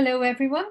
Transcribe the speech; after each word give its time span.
Hello, 0.00 0.22
everyone. 0.22 0.66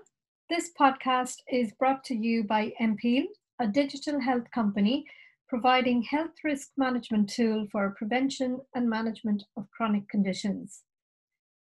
This 0.50 0.72
podcast 0.80 1.40
is 1.52 1.74
brought 1.74 2.02
to 2.06 2.16
you 2.16 2.46
by 2.46 2.72
Empeel, 2.80 3.26
a 3.60 3.68
digital 3.68 4.22
health 4.22 4.50
company 4.56 5.04
providing 5.50 6.02
health 6.02 6.32
risk 6.46 6.70
management 6.78 7.28
tool 7.30 7.68
for 7.70 7.94
prevention 7.98 8.62
and 8.74 8.90
management 8.90 9.44
of 9.58 9.70
chronic 9.70 10.08
conditions. 10.08 10.84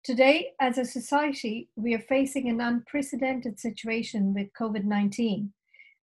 Today, 0.06 0.52
as 0.62 0.78
a 0.78 0.86
society, 0.86 1.68
we 1.76 1.94
are 1.94 2.06
facing 2.08 2.48
an 2.48 2.62
unprecedented 2.62 3.60
situation 3.60 4.34
with 4.34 4.48
COVID 4.58 4.86
19, 4.86 5.52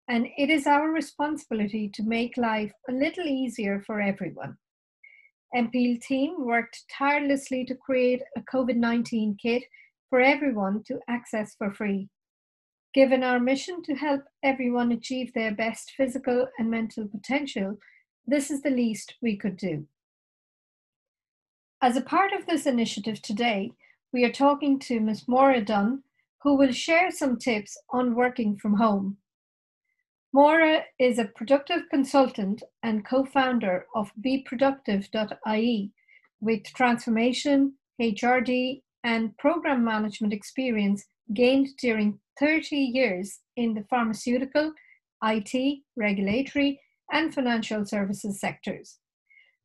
and 0.09 0.27
it 0.37 0.51
is 0.51 0.67
our 0.67 0.91
responsibility 0.91 1.89
to 1.95 2.03
make 2.03 2.37
life 2.37 2.73
a 2.89 2.93
little 2.93 3.29
easier 3.29 3.81
for 3.87 4.01
everyone. 4.01 4.57
Empeel 5.55 6.01
team 6.03 6.35
worked 6.45 6.83
tirelessly 6.91 7.65
to 7.67 7.77
create 7.77 8.23
a 8.37 8.41
COVID 8.41 8.75
19 8.75 9.37
kit 9.41 9.63
for 10.15 10.21
everyone 10.21 10.81
to 10.87 11.01
access 11.09 11.57
for 11.57 11.73
free. 11.73 12.09
Given 12.95 13.25
our 13.25 13.41
mission 13.41 13.83
to 13.83 13.97
help 13.97 14.23
everyone 14.45 14.93
achieve 14.93 15.33
their 15.35 15.53
best 15.53 15.91
physical 15.97 16.47
and 16.57 16.71
mental 16.71 17.09
potential, 17.09 17.79
this 18.25 18.49
is 18.49 18.63
the 18.63 18.71
least 18.71 19.15
we 19.21 19.37
could 19.37 19.57
do. 19.57 19.89
As 21.83 21.97
a 21.97 22.01
part 22.01 22.33
of 22.33 22.47
this 22.47 22.65
initiative 22.65 23.23
today, 23.23 23.73
we 24.13 24.25
are 24.25 24.31
talking 24.31 24.79
to 24.87 25.01
Ms. 25.01 25.27
Moira 25.27 25.61
Dunne, 25.61 26.05
who 26.45 26.57
will 26.57 26.71
share 26.71 27.11
some 27.11 27.37
tips 27.37 27.77
on 27.91 28.15
working 28.15 28.57
from 28.57 28.77
home. 28.77 29.17
Moira 30.33 30.85
is 30.97 31.19
a 31.19 31.25
productive 31.25 31.89
consultant 31.91 32.63
and 32.85 33.05
co 33.05 33.25
founder 33.25 33.87
of 33.97 34.13
BeProductive.ie 34.25 35.91
with 36.41 36.63
transformation, 36.67 37.73
HRD, 38.01 38.84
and 39.05 39.37
program 39.37 39.85
management 39.85 40.33
experience 40.33 41.05
gained 41.33 41.69
during 41.79 42.19
30 42.41 42.75
years 42.75 43.39
in 43.57 43.75
the 43.75 43.85
pharmaceutical, 43.89 44.73
IT, 45.23 45.83
regulatory, 45.97 46.81
and 47.13 47.33
financial 47.33 47.85
services 47.85 48.41
sectors. 48.41 48.99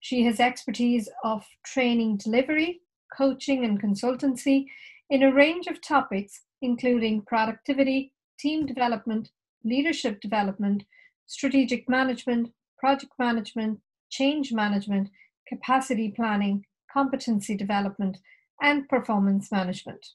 She 0.01 0.23
has 0.25 0.39
expertise 0.39 1.09
of 1.23 1.45
training 1.65 2.17
delivery, 2.17 2.81
coaching, 3.17 3.65
and 3.65 3.81
consultancy 3.81 4.65
in 5.09 5.23
a 5.23 5.33
range 5.33 5.67
of 5.67 5.81
topics, 5.81 6.41
including 6.61 7.23
productivity, 7.23 8.13
team 8.39 8.65
development, 8.65 9.29
leadership 9.63 10.21
development, 10.21 10.83
strategic 11.27 11.89
management, 11.89 12.49
project 12.77 13.11
management, 13.17 13.79
change 14.09 14.51
management, 14.53 15.09
capacity 15.47 16.11
planning, 16.15 16.65
competency 16.91 17.55
development, 17.55 18.17
and 18.61 18.87
performance 18.87 19.51
management. 19.51 20.05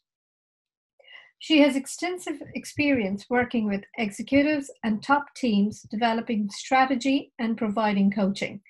She 1.39 1.61
has 1.61 1.77
extensive 1.77 2.43
experience 2.55 3.27
working 3.29 3.67
with 3.67 3.83
executives 3.99 4.71
and 4.83 5.03
top 5.03 5.27
teams 5.37 5.83
developing 5.83 6.49
strategy 6.51 7.33
and 7.39 7.59
providing 7.59 8.11
coaching. 8.11 8.63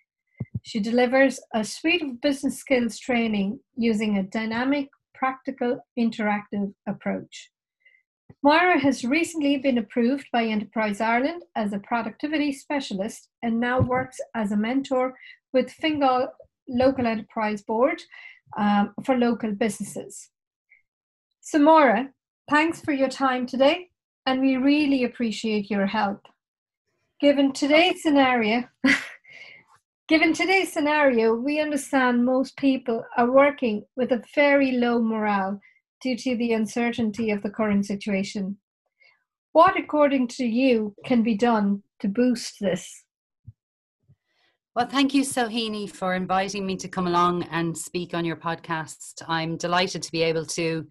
She 0.62 0.80
delivers 0.80 1.39
a 1.55 1.62
suite 1.62 2.02
of 2.02 2.20
business 2.20 2.58
skills 2.58 2.98
training 2.98 3.61
using 3.77 4.17
a 4.17 4.22
dynamic, 4.22 4.89
practical, 5.14 5.86
interactive 5.98 6.75
approach. 6.89 7.50
Moira 8.42 8.78
has 8.78 9.05
recently 9.05 9.56
been 9.56 9.78
approved 9.78 10.27
by 10.33 10.45
Enterprise 10.45 11.00
Ireland 11.00 11.42
as 11.55 11.72
a 11.72 11.78
productivity 11.78 12.52
specialist 12.52 13.28
and 13.42 13.61
now 13.61 13.80
works 13.80 14.19
as 14.34 14.52
a 14.52 14.56
mentor 14.56 15.14
with 15.52 15.70
Fingal 15.70 16.28
Local 16.67 17.06
Enterprise 17.06 17.62
Board 17.62 18.02
um, 18.56 18.95
for 19.05 19.17
local 19.17 19.53
businesses. 19.53 20.31
Samora, 21.42 22.09
thanks 22.48 22.81
for 22.81 22.92
your 22.92 23.09
time 23.09 23.47
today, 23.47 23.91
and 24.27 24.41
we 24.41 24.56
really 24.56 25.05
appreciate 25.05 25.70
your 25.70 25.86
help. 25.86 26.27
Given 27.20 27.53
today's 27.53 28.02
scenario, 28.02 28.64
given 30.08 30.33
today's 30.33 30.73
scenario, 30.73 31.35
we 31.35 31.61
understand 31.61 32.24
most 32.24 32.57
people 32.57 33.05
are 33.17 33.30
working 33.30 33.85
with 33.96 34.13
a 34.13 34.23
very 34.35 34.73
low 34.73 35.01
morale 35.01 35.61
due 36.01 36.17
to 36.17 36.36
the 36.36 36.52
uncertainty 36.52 37.30
of 37.30 37.42
the 37.42 37.51
current 37.51 37.86
situation. 37.86 38.58
What, 39.52 39.79
according 39.79 40.29
to 40.29 40.45
you, 40.45 40.95
can 41.05 41.23
be 41.23 41.36
done 41.36 41.83
to 42.01 42.08
boost 42.08 42.57
this? 42.61 43.04
Well, 44.77 44.89
thank 44.89 45.14
you, 45.14 45.23
Sohini, 45.23 45.89
for 45.89 46.14
inviting 46.14 46.67
me 46.67 46.74
to 46.79 46.89
come 46.89 47.07
along 47.07 47.45
and 47.45 47.79
speak 47.79 48.12
on 48.12 48.24
your 48.24 48.35
podcast. 48.35 49.23
I'm 49.29 49.57
delighted 49.57 50.02
to 50.02 50.11
be 50.11 50.24
able 50.24 50.45
to 50.46 50.85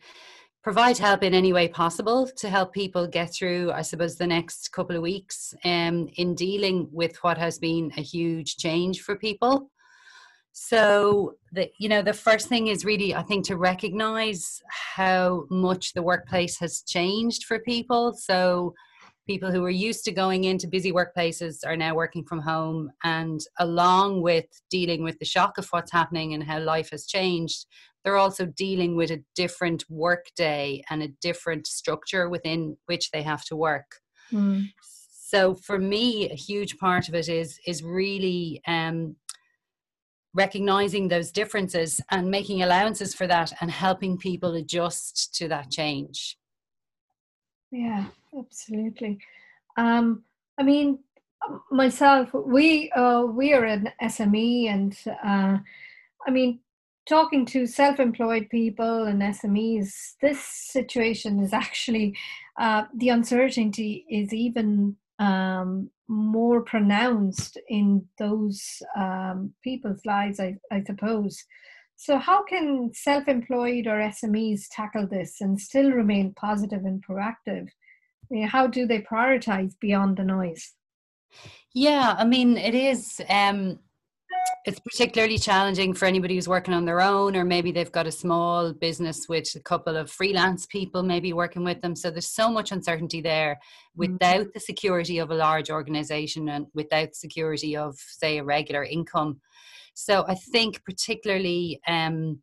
provide 0.64 0.98
help 0.98 1.22
in 1.22 1.34
any 1.34 1.52
way 1.52 1.68
possible 1.68 2.30
to 2.38 2.50
help 2.50 2.72
people 2.72 3.06
get 3.08 3.34
through, 3.34 3.74
I 3.74 3.82
suppose, 3.82 4.16
the 4.16 4.26
next 4.26 4.72
couple 4.72 4.96
of 4.96 5.02
weeks 5.02 5.54
um, 5.66 6.08
in 6.16 6.34
dealing 6.34 6.88
with 6.94 7.18
what 7.26 7.38
has 7.38 7.60
been 7.60 7.92
a 7.98 8.02
huge 8.02 8.56
change 8.56 9.02
for 9.02 9.18
people. 9.18 9.70
So, 10.54 11.34
the, 11.52 11.70
you 11.78 11.90
know, 11.90 12.02
the 12.02 12.14
first 12.14 12.48
thing 12.48 12.68
is 12.68 12.86
really, 12.86 13.14
I 13.14 13.24
think, 13.24 13.44
to 13.48 13.58
recognize 13.58 14.62
how 14.70 15.44
much 15.50 15.92
the 15.92 16.04
workplace 16.04 16.58
has 16.60 16.84
changed 16.84 17.44
for 17.44 17.60
people. 17.60 18.14
So, 18.14 18.76
people 19.28 19.52
who 19.52 19.64
are 19.64 19.70
used 19.70 20.04
to 20.06 20.12
going 20.12 20.44
into 20.44 20.68
busy 20.68 20.92
workplaces 20.92 21.66
are 21.66 21.78
now 21.78 21.96
working 21.96 22.24
from 22.26 22.40
home. 22.40 22.92
And 23.04 23.40
along 23.60 24.22
with 24.22 24.46
dealing 24.70 25.04
with 25.04 25.18
the 25.20 25.26
shock 25.26 25.58
of 25.58 25.68
what's 25.70 25.92
happening 25.92 26.34
and 26.34 26.44
how 26.44 26.60
life 26.60 26.90
has 26.92 27.06
changed 27.06 27.66
they're 28.04 28.18
also 28.18 28.46
dealing 28.46 28.96
with 28.96 29.12
a 29.12 29.24
different 29.36 29.86
work 29.90 30.26
day 30.36 30.84
and 30.90 31.02
a 31.02 31.08
different 31.22 31.68
structure 31.68 32.30
within 32.30 32.78
which 32.86 33.12
they 33.12 33.22
have 33.24 33.44
to 33.46 33.56
work. 33.56 34.00
Mm. 34.32 34.70
so 35.12 35.54
for 35.54 35.78
me 35.78 36.30
a 36.32 36.36
huge 36.36 36.78
part 36.78 37.10
of 37.10 37.14
it 37.14 37.28
is 37.28 37.60
is 37.68 37.84
really 37.84 38.62
um, 38.66 39.16
recognizing 40.34 41.08
those 41.08 41.32
differences 41.32 42.02
and 42.10 42.32
making 42.32 42.64
allowances 42.64 43.14
for 43.14 43.28
that 43.28 43.52
and 43.60 43.70
helping 43.70 44.18
people 44.18 44.56
adjust 44.56 45.36
to 45.36 45.48
that 45.50 45.70
change 45.70 46.38
yeah 47.74 48.06
absolutely. 48.38 49.20
Um, 49.78 50.24
I 50.58 50.64
mean, 50.64 51.00
myself, 51.72 52.30
we 52.34 52.92
uh, 52.92 53.24
we 53.24 53.54
are 53.54 53.66
an 53.66 53.92
SME, 54.02 54.70
and 54.70 54.98
uh, 55.08 55.58
I 56.28 56.32
mean, 56.32 56.60
talking 57.08 57.46
to 57.48 57.66
self-employed 57.66 58.50
people 58.50 59.06
and 59.06 59.22
SMEs, 59.22 60.14
this 60.22 60.40
situation 60.42 61.40
is 61.40 61.54
actually 61.54 62.16
uh, 62.60 62.84
the 62.96 63.10
uncertainty 63.10 64.06
is 64.10 64.34
even 64.34 64.96
um, 65.20 65.90
more 66.08 66.62
pronounced 66.62 67.58
in 67.70 68.06
those 68.20 68.82
um, 68.96 69.54
people's 69.64 70.06
lives, 70.06 70.40
I, 70.40 70.58
I 70.72 70.84
suppose. 70.84 71.44
So, 71.96 72.18
how 72.18 72.44
can 72.44 72.92
self 72.94 73.28
employed 73.28 73.88
or 73.88 74.00
SMEs 74.00 74.64
tackle 74.72 75.08
this 75.08 75.42
and 75.42 75.60
still 75.60 75.92
remain 75.92 76.34
positive 76.34 76.86
and 76.86 77.04
proactive? 77.06 77.68
I 77.68 78.28
mean, 78.30 78.48
how 78.48 78.68
do 78.68 78.86
they 78.86 79.02
prioritize 79.02 79.74
beyond 79.80 80.18
the 80.18 80.24
noise? 80.24 80.74
Yeah, 81.74 82.16
I 82.18 82.26
mean, 82.26 82.58
it 82.58 82.76
is. 82.76 83.22
Um, 83.30 83.80
it's 84.66 84.80
particularly 84.80 85.38
challenging 85.38 85.94
for 85.94 86.06
anybody 86.06 86.36
who's 86.36 86.48
working 86.48 86.74
on 86.74 86.86
their 86.86 87.02
own, 87.02 87.36
or 87.36 87.44
maybe 87.44 87.72
they've 87.72 87.92
got 87.92 88.08
a 88.08 88.12
small 88.12 88.72
business 88.72 89.28
with 89.28 89.54
a 89.56 89.60
couple 89.60 89.98
of 89.98 90.10
freelance 90.10 90.66
people 90.66 91.04
maybe 91.04 91.34
working 91.34 91.66
with 91.66 91.82
them. 91.82 91.96
So 91.96 92.10
there's 92.10 92.34
so 92.34 92.50
much 92.50 92.72
uncertainty 92.72 93.20
there 93.20 93.56
mm-hmm. 93.56 94.14
without 94.14 94.48
the 94.54 94.60
security 94.62 95.18
of 95.18 95.32
a 95.32 95.36
large 95.36 95.70
organization 95.70 96.48
and 96.48 96.68
without 96.74 97.14
security 97.14 97.76
of, 97.76 97.98
say, 97.98 98.38
a 98.38 98.44
regular 98.44 98.86
income. 98.86 99.42
So 99.96 100.24
I 100.28 100.36
think 100.36 100.84
particularly 100.86 101.82
um, 101.88 102.42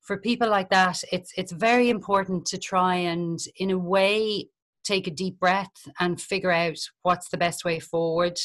for 0.00 0.18
people 0.18 0.48
like 0.48 0.68
that, 0.70 1.02
it's 1.12 1.32
it's 1.36 1.52
very 1.52 1.90
important 1.90 2.44
to 2.46 2.58
try 2.58 2.96
and, 2.96 3.38
in 3.56 3.70
a 3.70 3.78
way, 3.78 4.48
take 4.82 5.06
a 5.06 5.12
deep 5.12 5.38
breath 5.38 5.70
and 6.00 6.20
figure 6.20 6.50
out 6.50 6.78
what's 7.02 7.28
the 7.28 7.38
best 7.38 7.64
way 7.64 7.78
forward 7.78 8.36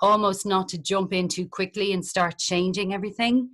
almost 0.00 0.46
not 0.46 0.68
to 0.68 0.78
jump 0.78 1.12
in 1.12 1.28
too 1.28 1.46
quickly 1.46 1.92
and 1.92 2.04
start 2.04 2.38
changing 2.38 2.94
everything 2.94 3.50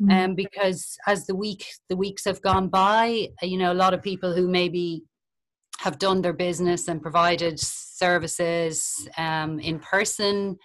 mm-hmm. 0.00 0.10
um, 0.10 0.34
because 0.34 0.96
as 1.06 1.26
the 1.26 1.34
week 1.34 1.66
the 1.88 1.96
weeks 1.96 2.24
have 2.24 2.42
gone 2.42 2.68
by 2.68 3.28
you 3.42 3.58
know 3.58 3.72
a 3.72 3.74
lot 3.74 3.94
of 3.94 4.02
people 4.02 4.34
who 4.34 4.48
maybe 4.48 5.02
have 5.78 5.98
done 5.98 6.22
their 6.22 6.32
business 6.32 6.88
and 6.88 7.02
provided 7.02 7.58
services 7.58 9.08
um, 9.18 9.58
in 9.60 9.78
person 9.80 10.56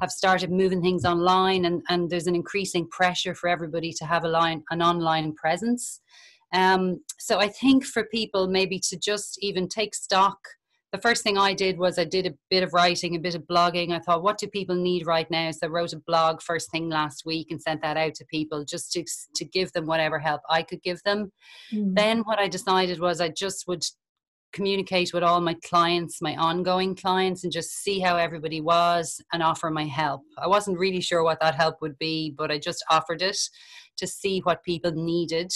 have 0.00 0.10
started 0.10 0.50
moving 0.50 0.80
things 0.80 1.04
online 1.04 1.64
and, 1.64 1.82
and 1.88 2.08
there's 2.08 2.26
an 2.26 2.34
increasing 2.34 2.88
pressure 2.88 3.34
for 3.34 3.48
everybody 3.48 3.92
to 3.92 4.04
have 4.04 4.24
a 4.24 4.28
line 4.28 4.62
an 4.70 4.80
online 4.82 5.34
presence 5.34 6.00
um, 6.52 7.00
so 7.18 7.38
I 7.38 7.48
think 7.48 7.84
for 7.84 8.04
people 8.04 8.48
maybe 8.48 8.80
to 8.88 8.98
just 8.98 9.38
even 9.42 9.68
take 9.68 9.94
stock. 9.94 10.38
The 10.92 11.00
first 11.00 11.22
thing 11.22 11.38
I 11.38 11.54
did 11.54 11.78
was 11.78 11.98
I 11.98 12.04
did 12.04 12.26
a 12.26 12.34
bit 12.50 12.64
of 12.64 12.72
writing, 12.72 13.14
a 13.14 13.20
bit 13.20 13.36
of 13.36 13.42
blogging. 13.42 13.92
I 13.92 14.00
thought, 14.00 14.24
what 14.24 14.38
do 14.38 14.48
people 14.48 14.74
need 14.74 15.06
right 15.06 15.30
now? 15.30 15.50
So 15.52 15.66
I 15.66 15.70
wrote 15.70 15.92
a 15.92 16.00
blog 16.00 16.42
first 16.42 16.70
thing 16.72 16.88
last 16.88 17.24
week 17.24 17.48
and 17.50 17.62
sent 17.62 17.80
that 17.82 17.96
out 17.96 18.14
to 18.14 18.24
people 18.24 18.64
just 18.64 18.90
to, 18.92 19.04
to 19.36 19.44
give 19.44 19.72
them 19.72 19.86
whatever 19.86 20.18
help 20.18 20.40
I 20.50 20.62
could 20.62 20.82
give 20.82 21.00
them. 21.04 21.30
Mm. 21.72 21.94
Then 21.94 22.18
what 22.20 22.40
I 22.40 22.48
decided 22.48 22.98
was 22.98 23.20
I 23.20 23.28
just 23.28 23.68
would 23.68 23.84
communicate 24.52 25.14
with 25.14 25.22
all 25.22 25.40
my 25.40 25.54
clients, 25.64 26.20
my 26.20 26.34
ongoing 26.36 26.96
clients, 26.96 27.44
and 27.44 27.52
just 27.52 27.82
see 27.82 28.00
how 28.00 28.16
everybody 28.16 28.60
was 28.60 29.20
and 29.32 29.42
offer 29.42 29.70
my 29.70 29.84
help. 29.84 30.22
I 30.38 30.48
wasn't 30.48 30.78
really 30.78 31.00
sure 31.00 31.22
what 31.22 31.40
that 31.40 31.54
help 31.54 31.76
would 31.82 31.98
be, 31.98 32.34
but 32.36 32.50
I 32.50 32.58
just 32.58 32.84
offered 32.90 33.22
it 33.22 33.38
to 33.98 34.06
see 34.06 34.40
what 34.40 34.64
people 34.64 34.90
needed. 34.90 35.52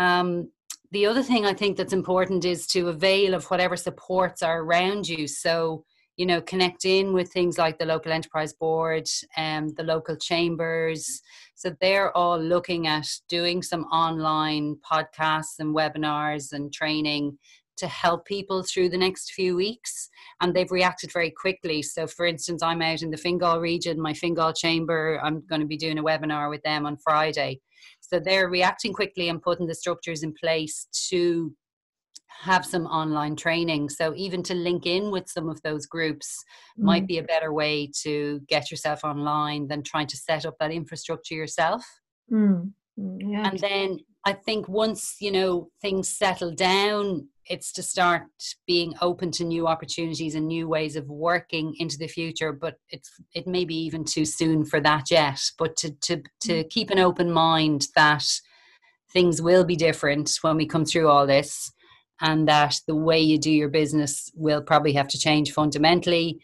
Um, 0.00 0.50
the 0.94 1.06
other 1.06 1.24
thing 1.24 1.44
I 1.44 1.52
think 1.52 1.76
that's 1.76 1.92
important 1.92 2.44
is 2.44 2.68
to 2.68 2.88
avail 2.88 3.34
of 3.34 3.44
whatever 3.46 3.76
supports 3.76 4.42
are 4.42 4.60
around 4.60 5.08
you. 5.08 5.26
So, 5.26 5.84
you 6.16 6.24
know, 6.24 6.40
connect 6.40 6.84
in 6.84 7.12
with 7.12 7.32
things 7.32 7.58
like 7.58 7.80
the 7.80 7.84
local 7.84 8.12
enterprise 8.12 8.52
board 8.52 9.08
and 9.36 9.70
um, 9.70 9.74
the 9.76 9.82
local 9.82 10.16
chambers. 10.16 11.20
So 11.56 11.74
they're 11.80 12.16
all 12.16 12.38
looking 12.38 12.86
at 12.86 13.08
doing 13.28 13.60
some 13.60 13.82
online 13.86 14.76
podcasts 14.88 15.58
and 15.58 15.74
webinars 15.74 16.52
and 16.52 16.72
training 16.72 17.38
to 17.76 17.88
help 17.88 18.24
people 18.24 18.62
through 18.62 18.88
the 18.88 18.96
next 18.96 19.32
few 19.32 19.56
weeks 19.56 20.08
and 20.40 20.54
they've 20.54 20.70
reacted 20.70 21.10
very 21.10 21.32
quickly 21.32 21.82
so 21.82 22.06
for 22.06 22.24
instance 22.24 22.62
i'm 22.62 22.80
out 22.80 23.02
in 23.02 23.10
the 23.10 23.16
fingal 23.16 23.58
region 23.58 24.00
my 24.00 24.14
fingal 24.14 24.52
chamber 24.52 25.20
i'm 25.24 25.44
going 25.48 25.60
to 25.60 25.66
be 25.66 25.76
doing 25.76 25.98
a 25.98 26.02
webinar 26.04 26.48
with 26.48 26.62
them 26.62 26.86
on 26.86 26.96
friday 26.96 27.60
so 28.08 28.20
they're 28.20 28.48
reacting 28.48 28.92
quickly 28.92 29.28
and 29.28 29.42
putting 29.42 29.66
the 29.66 29.74
structures 29.74 30.22
in 30.22 30.32
place 30.32 30.86
to 31.08 31.52
have 32.28 32.66
some 32.66 32.86
online 32.86 33.36
training 33.36 33.88
so 33.88 34.12
even 34.16 34.42
to 34.42 34.54
link 34.54 34.86
in 34.86 35.10
with 35.10 35.28
some 35.28 35.48
of 35.48 35.60
those 35.62 35.86
groups 35.86 36.42
mm. 36.78 36.84
might 36.84 37.06
be 37.06 37.18
a 37.18 37.22
better 37.22 37.52
way 37.52 37.88
to 38.02 38.40
get 38.48 38.70
yourself 38.70 39.04
online 39.04 39.68
than 39.68 39.82
trying 39.82 40.06
to 40.06 40.16
set 40.16 40.44
up 40.44 40.54
that 40.58 40.72
infrastructure 40.72 41.34
yourself 41.34 41.84
mm. 42.32 42.70
Yeah. 42.96 43.48
and 43.48 43.58
then 43.58 43.98
i 44.24 44.32
think 44.32 44.68
once 44.68 45.16
you 45.20 45.30
know 45.30 45.68
things 45.80 46.08
settle 46.08 46.52
down 46.54 47.28
it's 47.46 47.72
to 47.72 47.82
start 47.82 48.22
being 48.66 48.94
open 49.00 49.30
to 49.30 49.44
new 49.44 49.66
opportunities 49.66 50.34
and 50.34 50.46
new 50.46 50.68
ways 50.68 50.96
of 50.96 51.06
working 51.08 51.74
into 51.78 51.96
the 51.98 52.08
future 52.08 52.52
but 52.52 52.76
it's 52.90 53.10
it 53.34 53.46
may 53.46 53.64
be 53.64 53.76
even 53.76 54.04
too 54.04 54.24
soon 54.24 54.64
for 54.64 54.80
that 54.80 55.10
yet 55.10 55.40
but 55.58 55.76
to 55.76 55.90
to 56.00 56.22
to 56.40 56.64
mm. 56.64 56.70
keep 56.70 56.90
an 56.90 56.98
open 56.98 57.30
mind 57.30 57.88
that 57.94 58.24
things 59.12 59.40
will 59.40 59.64
be 59.64 59.76
different 59.76 60.30
when 60.42 60.56
we 60.56 60.66
come 60.66 60.84
through 60.84 61.08
all 61.08 61.26
this 61.26 61.72
and 62.20 62.48
that 62.48 62.76
the 62.86 62.96
way 62.96 63.20
you 63.20 63.38
do 63.38 63.50
your 63.50 63.68
business 63.68 64.30
will 64.34 64.62
probably 64.62 64.92
have 64.92 65.08
to 65.08 65.18
change 65.18 65.52
fundamentally 65.52 66.38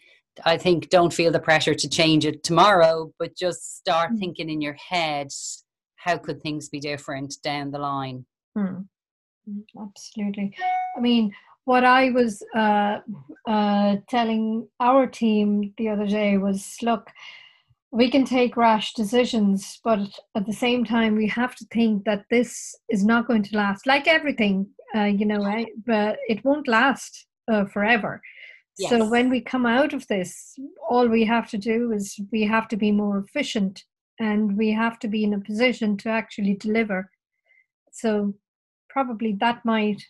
i 0.44 0.56
think 0.56 0.88
don't 0.90 1.14
feel 1.14 1.32
the 1.32 1.40
pressure 1.40 1.74
to 1.74 1.88
change 1.88 2.26
it 2.26 2.42
tomorrow 2.42 3.12
but 3.18 3.36
just 3.36 3.76
start 3.78 4.12
mm. 4.12 4.18
thinking 4.18 4.50
in 4.50 4.60
your 4.60 4.76
head 4.88 5.28
how 6.04 6.16
could 6.16 6.40
things 6.40 6.68
be 6.68 6.80
different 6.80 7.34
down 7.42 7.70
the 7.70 7.78
line 7.78 8.24
mm. 8.56 8.84
Absolutely. 9.80 10.54
I 10.96 11.00
mean, 11.00 11.32
what 11.64 11.84
I 11.84 12.10
was 12.10 12.42
uh, 12.54 12.98
uh, 13.46 13.96
telling 14.08 14.68
our 14.80 15.06
team 15.06 15.72
the 15.76 15.88
other 15.88 16.06
day 16.06 16.38
was 16.38 16.76
look, 16.82 17.08
we 17.92 18.10
can 18.10 18.24
take 18.24 18.56
rash 18.56 18.94
decisions, 18.94 19.80
but 19.82 20.00
at 20.36 20.46
the 20.46 20.52
same 20.52 20.84
time, 20.84 21.16
we 21.16 21.26
have 21.28 21.56
to 21.56 21.66
think 21.72 22.04
that 22.04 22.24
this 22.30 22.74
is 22.88 23.04
not 23.04 23.26
going 23.26 23.42
to 23.42 23.56
last. 23.56 23.86
Like 23.86 24.06
everything, 24.06 24.68
uh, 24.94 25.04
you 25.04 25.26
know, 25.26 25.42
right? 25.42 25.68
But 25.86 26.18
it 26.28 26.44
won't 26.44 26.68
last 26.68 27.26
uh, 27.50 27.64
forever. 27.64 28.22
Yes. 28.78 28.90
So 28.90 29.08
when 29.08 29.28
we 29.28 29.40
come 29.40 29.66
out 29.66 29.92
of 29.92 30.06
this, 30.06 30.56
all 30.88 31.08
we 31.08 31.24
have 31.24 31.50
to 31.50 31.58
do 31.58 31.92
is 31.92 32.18
we 32.30 32.44
have 32.44 32.68
to 32.68 32.76
be 32.76 32.92
more 32.92 33.18
efficient 33.18 33.84
and 34.20 34.56
we 34.56 34.70
have 34.70 34.98
to 35.00 35.08
be 35.08 35.24
in 35.24 35.34
a 35.34 35.40
position 35.40 35.96
to 35.96 36.10
actually 36.10 36.54
deliver. 36.54 37.10
So 37.90 38.34
probably 38.88 39.32
that 39.40 39.64
might 39.64 40.02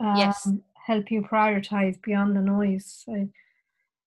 um, 0.00 0.16
yes. 0.16 0.48
help 0.86 1.10
you 1.10 1.22
prioritize 1.22 2.02
beyond 2.02 2.36
the 2.36 2.40
noise. 2.40 3.04
So, 3.06 3.28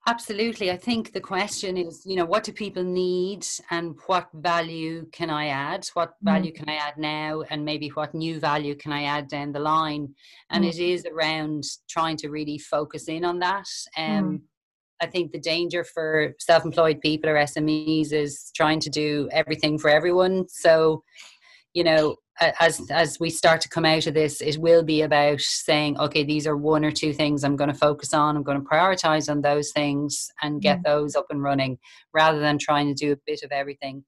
Absolutely. 0.07 0.69
I 0.69 0.77
think 0.77 1.13
the 1.13 1.21
question 1.21 1.77
is, 1.77 2.05
you 2.05 2.15
know, 2.15 2.25
what 2.25 2.43
do 2.43 2.51
people 2.51 2.83
need 2.83 3.43
and 3.71 3.95
what 4.05 4.27
value 4.35 5.07
can 5.11 5.31
I 5.31 5.47
add? 5.47 5.87
What 5.93 6.09
mm. 6.09 6.25
value 6.25 6.51
mm. 6.51 6.55
can 6.55 6.69
I 6.69 6.75
add 6.75 6.97
now? 6.97 7.41
And 7.49 7.65
maybe 7.65 7.87
what 7.89 8.13
new 8.13 8.39
value 8.39 8.75
can 8.75 8.91
I 8.91 9.03
add 9.03 9.29
down 9.29 9.51
the 9.51 9.59
line? 9.59 10.13
And 10.51 10.63
mm. 10.63 10.69
it 10.69 10.77
is 10.77 11.07
around 11.07 11.63
trying 11.89 12.17
to 12.17 12.29
really 12.29 12.59
focus 12.59 13.07
in 13.07 13.25
on 13.25 13.39
that. 13.39 13.67
Um, 13.97 14.23
mm. 14.23 14.41
I 15.01 15.07
think 15.07 15.31
the 15.31 15.39
danger 15.39 15.83
for 15.83 16.33
self 16.39 16.65
employed 16.65 17.01
people 17.01 17.29
or 17.29 17.35
SMEs 17.35 18.13
is 18.13 18.51
trying 18.55 18.79
to 18.81 18.89
do 18.89 19.29
everything 19.31 19.77
for 19.77 19.89
everyone. 19.89 20.47
So, 20.49 21.03
you 21.73 21.83
know, 21.83 22.15
as 22.39 22.81
as 22.91 23.19
we 23.19 23.29
start 23.29 23.61
to 23.61 23.69
come 23.69 23.85
out 23.85 24.07
of 24.07 24.13
this 24.13 24.41
it 24.41 24.57
will 24.57 24.83
be 24.83 25.01
about 25.01 25.39
saying 25.39 25.97
okay 25.97 26.23
these 26.23 26.45
are 26.45 26.57
one 26.57 26.83
or 26.83 26.91
two 26.91 27.13
things 27.13 27.43
i'm 27.43 27.55
going 27.55 27.71
to 27.71 27.77
focus 27.77 28.13
on 28.13 28.35
i'm 28.35 28.43
going 28.43 28.59
to 28.59 28.67
prioritize 28.67 29.29
on 29.29 29.41
those 29.41 29.71
things 29.71 30.29
and 30.41 30.61
get 30.61 30.79
mm. 30.79 30.83
those 30.83 31.15
up 31.15 31.27
and 31.29 31.41
running 31.41 31.77
rather 32.13 32.39
than 32.39 32.57
trying 32.57 32.87
to 32.87 32.93
do 32.93 33.13
a 33.13 33.17
bit 33.25 33.41
of 33.43 33.51
everything 33.51 34.03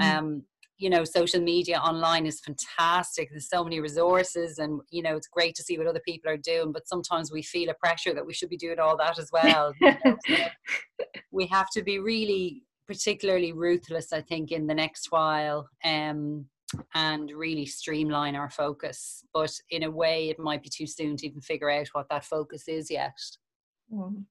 mm. 0.00 0.16
um 0.16 0.42
you 0.80 0.90
know 0.90 1.04
social 1.04 1.40
media 1.40 1.78
online 1.78 2.26
is 2.26 2.40
fantastic 2.40 3.28
there's 3.30 3.48
so 3.48 3.62
many 3.62 3.80
resources 3.80 4.58
and 4.58 4.80
you 4.90 5.02
know 5.02 5.16
it's 5.16 5.28
great 5.28 5.54
to 5.54 5.62
see 5.62 5.78
what 5.78 5.86
other 5.86 6.02
people 6.06 6.30
are 6.30 6.36
doing 6.36 6.72
but 6.72 6.88
sometimes 6.88 7.30
we 7.30 7.42
feel 7.42 7.68
a 7.68 7.74
pressure 7.74 8.14
that 8.14 8.26
we 8.26 8.32
should 8.32 8.48
be 8.48 8.56
doing 8.56 8.78
all 8.78 8.96
that 8.96 9.18
as 9.18 9.30
well 9.32 9.72
we 11.30 11.46
have 11.46 11.68
to 11.70 11.82
be 11.82 11.98
really 11.98 12.62
particularly 12.88 13.52
ruthless 13.52 14.12
i 14.12 14.20
think 14.20 14.50
in 14.50 14.66
the 14.66 14.74
next 14.74 15.08
while 15.12 15.68
um 15.84 16.46
and 16.94 17.30
really 17.32 17.66
streamline 17.66 18.36
our 18.36 18.50
focus. 18.50 19.24
But 19.32 19.52
in 19.70 19.84
a 19.84 19.90
way, 19.90 20.28
it 20.28 20.38
might 20.38 20.62
be 20.62 20.68
too 20.68 20.86
soon 20.86 21.16
to 21.16 21.26
even 21.26 21.40
figure 21.40 21.70
out 21.70 21.88
what 21.92 22.08
that 22.10 22.24
focus 22.24 22.68
is 22.68 22.90
yet. 22.90 23.16
Mm. 23.92 24.24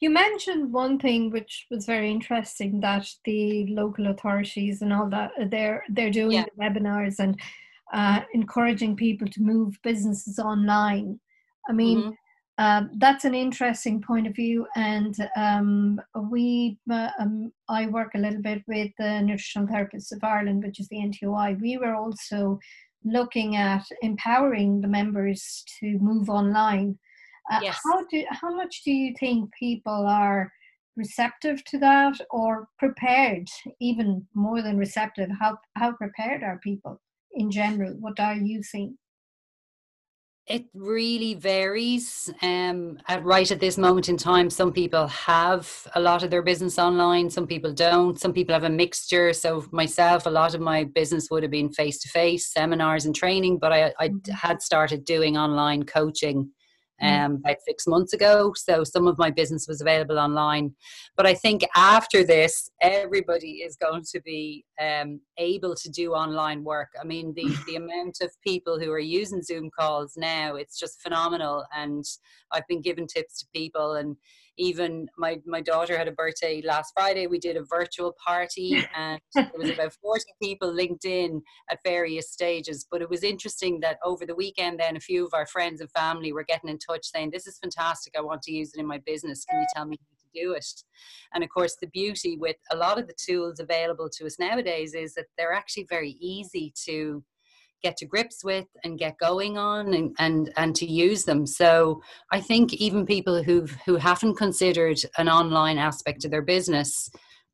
You 0.00 0.10
mentioned 0.10 0.72
one 0.72 0.98
thing 0.98 1.30
which 1.30 1.66
was 1.70 1.86
very 1.86 2.10
interesting 2.10 2.80
that 2.80 3.08
the 3.24 3.66
local 3.68 4.08
authorities 4.08 4.82
and 4.82 4.92
all 4.92 5.08
that 5.08 5.30
they're 5.50 5.84
they're 5.88 6.10
doing 6.10 6.32
yeah. 6.32 6.44
the 6.44 6.62
webinars 6.62 7.18
and 7.18 7.40
uh, 7.92 8.20
encouraging 8.34 8.96
people 8.96 9.26
to 9.28 9.42
move 9.42 9.78
businesses 9.82 10.38
online. 10.38 11.18
I 11.68 11.72
mean, 11.72 11.98
mm-hmm. 11.98 12.10
Um, 12.58 12.90
that's 12.94 13.26
an 13.26 13.34
interesting 13.34 14.00
point 14.00 14.26
of 14.26 14.34
view, 14.34 14.66
and 14.76 15.14
um, 15.36 16.00
we, 16.30 16.78
uh, 16.90 17.10
um, 17.20 17.52
I 17.68 17.86
work 17.86 18.14
a 18.14 18.18
little 18.18 18.40
bit 18.40 18.62
with 18.66 18.90
the 18.98 19.20
Nutritional 19.20 19.68
Therapists 19.68 20.10
of 20.10 20.24
Ireland, 20.24 20.64
which 20.64 20.80
is 20.80 20.88
the 20.88 20.96
NTOI. 20.96 21.60
We 21.60 21.76
were 21.76 21.94
also 21.94 22.58
looking 23.04 23.56
at 23.56 23.84
empowering 24.00 24.80
the 24.80 24.88
members 24.88 25.64
to 25.80 25.98
move 25.98 26.30
online. 26.30 26.98
Uh, 27.50 27.60
yes. 27.62 27.78
How 27.84 28.04
do 28.10 28.24
how 28.30 28.54
much 28.54 28.82
do 28.84 28.90
you 28.90 29.14
think 29.18 29.52
people 29.54 30.06
are 30.06 30.52
receptive 30.96 31.62
to 31.64 31.78
that, 31.78 32.18
or 32.30 32.68
prepared? 32.78 33.48
Even 33.80 34.26
more 34.34 34.62
than 34.62 34.78
receptive, 34.78 35.30
how 35.38 35.56
how 35.76 35.92
prepared 35.92 36.42
are 36.42 36.58
people 36.62 37.00
in 37.32 37.50
general? 37.50 37.94
What 38.00 38.18
are 38.18 38.34
you 38.34 38.62
seeing? 38.62 38.96
It 40.48 40.66
really 40.74 41.34
varies. 41.34 42.32
Um, 42.40 43.00
at 43.08 43.24
right 43.24 43.50
at 43.50 43.58
this 43.58 43.76
moment 43.76 44.08
in 44.08 44.16
time, 44.16 44.48
some 44.48 44.72
people 44.72 45.08
have 45.08 45.88
a 45.96 46.00
lot 46.00 46.22
of 46.22 46.30
their 46.30 46.42
business 46.42 46.78
online, 46.78 47.28
some 47.28 47.48
people 47.48 47.72
don't. 47.72 48.18
Some 48.20 48.32
people 48.32 48.54
have 48.54 48.62
a 48.62 48.70
mixture. 48.70 49.32
So 49.32 49.64
myself, 49.72 50.24
a 50.24 50.30
lot 50.30 50.54
of 50.54 50.60
my 50.60 50.84
business 50.84 51.28
would 51.32 51.42
have 51.42 51.50
been 51.50 51.72
face 51.72 51.98
to 51.98 52.08
face 52.08 52.52
seminars 52.52 53.06
and 53.06 53.14
training, 53.14 53.58
but 53.58 53.72
I, 53.72 53.92
I 53.98 54.08
mm-hmm. 54.10 54.32
had 54.32 54.62
started 54.62 55.04
doing 55.04 55.36
online 55.36 55.82
coaching. 55.82 56.52
Um, 57.02 57.36
about 57.36 57.56
six 57.66 57.86
months 57.86 58.12
ago. 58.12 58.52
So 58.56 58.84
some 58.84 59.06
of 59.06 59.18
my 59.18 59.30
business 59.30 59.66
was 59.68 59.80
available 59.80 60.18
online. 60.18 60.74
But 61.16 61.26
I 61.26 61.34
think 61.34 61.62
after 61.76 62.24
this, 62.24 62.70
everybody 62.80 63.62
is 63.62 63.76
going 63.76 64.04
to 64.12 64.20
be 64.20 64.64
um, 64.80 65.20
able 65.38 65.74
to 65.74 65.90
do 65.90 66.12
online 66.12 66.64
work. 66.64 66.88
I 67.00 67.04
mean, 67.04 67.34
the, 67.34 67.54
the 67.66 67.76
amount 67.76 68.18
of 68.22 68.30
people 68.42 68.78
who 68.78 68.90
are 68.90 68.98
using 68.98 69.42
Zoom 69.42 69.70
calls 69.78 70.14
now, 70.16 70.56
it's 70.56 70.78
just 70.78 71.02
phenomenal. 71.02 71.64
And 71.76 72.04
I've 72.52 72.66
been 72.68 72.82
giving 72.82 73.06
tips 73.06 73.40
to 73.40 73.46
people 73.54 73.94
and 73.94 74.16
even 74.58 75.08
my 75.16 75.40
my 75.46 75.60
daughter 75.60 75.96
had 75.96 76.08
a 76.08 76.12
birthday 76.12 76.62
last 76.62 76.92
Friday. 76.94 77.26
We 77.26 77.38
did 77.38 77.56
a 77.56 77.64
virtual 77.64 78.14
party, 78.24 78.84
and 78.96 79.20
there 79.34 79.50
was 79.58 79.70
about 79.70 79.92
forty 79.94 80.32
people 80.42 80.72
linked 80.72 81.04
in 81.04 81.42
at 81.70 81.78
various 81.84 82.30
stages. 82.30 82.86
But 82.90 83.02
it 83.02 83.10
was 83.10 83.22
interesting 83.22 83.80
that 83.80 83.98
over 84.04 84.26
the 84.26 84.34
weekend, 84.34 84.80
then 84.80 84.96
a 84.96 85.00
few 85.00 85.26
of 85.26 85.34
our 85.34 85.46
friends 85.46 85.80
and 85.80 85.90
family 85.92 86.32
were 86.32 86.44
getting 86.44 86.70
in 86.70 86.78
touch 86.78 87.06
saying, 87.06 87.30
"This 87.30 87.46
is 87.46 87.58
fantastic. 87.58 88.14
I 88.16 88.22
want 88.22 88.42
to 88.42 88.52
use 88.52 88.72
it 88.74 88.80
in 88.80 88.86
my 88.86 88.98
business. 88.98 89.44
Can 89.44 89.60
you 89.60 89.66
tell 89.74 89.86
me 89.86 89.98
how 90.00 90.16
to 90.18 90.46
do 90.46 90.52
it?" 90.52 90.66
And 91.34 91.44
of 91.44 91.50
course, 91.50 91.76
the 91.80 91.88
beauty 91.88 92.36
with 92.36 92.56
a 92.70 92.76
lot 92.76 92.98
of 92.98 93.06
the 93.06 93.14
tools 93.14 93.60
available 93.60 94.08
to 94.10 94.26
us 94.26 94.38
nowadays 94.38 94.94
is 94.94 95.14
that 95.14 95.26
they're 95.36 95.52
actually 95.52 95.86
very 95.88 96.16
easy 96.20 96.72
to 96.86 97.22
get 97.82 97.96
to 97.96 98.06
grips 98.06 98.44
with 98.44 98.66
and 98.84 98.98
get 98.98 99.18
going 99.18 99.58
on 99.58 99.94
and, 99.94 100.14
and 100.18 100.52
and 100.56 100.74
to 100.74 100.86
use 100.86 101.24
them 101.24 101.46
so 101.46 102.00
i 102.32 102.40
think 102.40 102.72
even 102.74 103.06
people 103.06 103.42
who 103.42 103.66
who 103.84 103.96
haven't 103.96 104.36
considered 104.36 104.98
an 105.18 105.28
online 105.28 105.78
aspect 105.78 106.24
of 106.24 106.30
their 106.30 106.42
business 106.42 107.10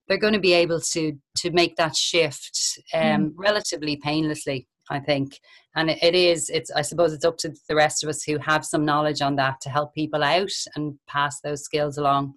they're 0.09 0.19
going 0.19 0.33
to 0.33 0.41
be 0.41 0.53
able 0.53 0.81
to 0.81 1.13
to 1.37 1.51
make 1.51 1.77
that 1.77 1.97
shift 1.97 2.81
um, 2.95 3.03
mm. 3.03 3.33
relatively 3.37 3.97
painlessly 3.97 4.67
I 4.91 5.01
think. 5.01 5.41
And 5.75 5.91
it 5.91 6.15
is, 6.15 6.51
it's, 6.51 6.71
I 6.71 6.83
suppose 6.83 7.13
it's 7.13 7.25
up 7.25 7.39
to 7.39 7.55
the 7.69 7.75
rest 7.75 8.03
of 8.03 8.11
us 8.11 8.23
who 8.23 8.39
have 8.39 8.65
some 8.65 8.85
knowledge 8.85 9.23
on 9.23 9.37
that 9.37 9.61
to 9.63 9.71
help 9.71 9.95
people 9.95 10.23
out 10.23 10.53
and 10.77 10.99
pass 11.09 11.41
those 11.41 11.63
skills 11.63 11.97
along. 11.99 12.35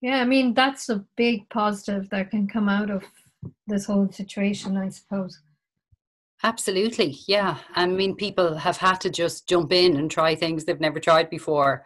Yeah, 0.00 0.20
I 0.20 0.24
mean, 0.24 0.54
that's 0.54 0.88
a 0.88 1.04
big 1.16 1.48
positive 1.50 2.08
that 2.10 2.30
can 2.30 2.48
come 2.48 2.68
out 2.68 2.90
of 2.90 3.04
this 3.66 3.84
whole 3.84 4.10
situation, 4.10 4.76
I 4.76 4.88
suppose. 4.88 5.40
Absolutely. 6.44 7.18
Yeah. 7.28 7.58
I 7.74 7.86
mean, 7.86 8.16
people 8.16 8.56
have 8.56 8.76
had 8.76 9.00
to 9.02 9.10
just 9.10 9.48
jump 9.48 9.72
in 9.72 9.96
and 9.96 10.10
try 10.10 10.34
things 10.34 10.64
they've 10.64 10.80
never 10.80 10.98
tried 10.98 11.30
before. 11.30 11.82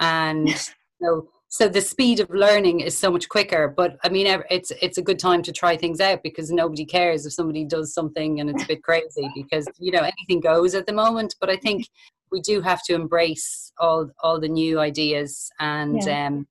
And, 0.00 0.48
you 0.48 0.56
know, 1.00 1.28
so 1.48 1.68
the 1.68 1.80
speed 1.80 2.20
of 2.20 2.30
learning 2.30 2.80
is 2.80 2.96
so 2.96 3.10
much 3.10 3.28
quicker 3.28 3.72
but 3.74 3.96
i 4.04 4.08
mean 4.08 4.26
it's 4.50 4.70
it's 4.82 4.98
a 4.98 5.02
good 5.02 5.18
time 5.18 5.42
to 5.42 5.52
try 5.52 5.76
things 5.76 5.98
out 6.00 6.22
because 6.22 6.50
nobody 6.50 6.84
cares 6.84 7.24
if 7.24 7.32
somebody 7.32 7.64
does 7.64 7.94
something 7.94 8.40
and 8.40 8.50
it's 8.50 8.62
a 8.64 8.66
bit 8.66 8.82
crazy 8.82 9.30
because 9.34 9.66
you 9.78 9.90
know 9.90 10.02
anything 10.02 10.40
goes 10.40 10.74
at 10.74 10.86
the 10.86 10.92
moment 10.92 11.34
but 11.40 11.48
i 11.50 11.56
think 11.56 11.86
we 12.30 12.40
do 12.42 12.60
have 12.60 12.82
to 12.82 12.94
embrace 12.94 13.72
all 13.78 14.10
all 14.20 14.38
the 14.38 14.48
new 14.48 14.78
ideas 14.78 15.50
and 15.58 16.02
yeah. 16.04 16.26
um 16.26 16.46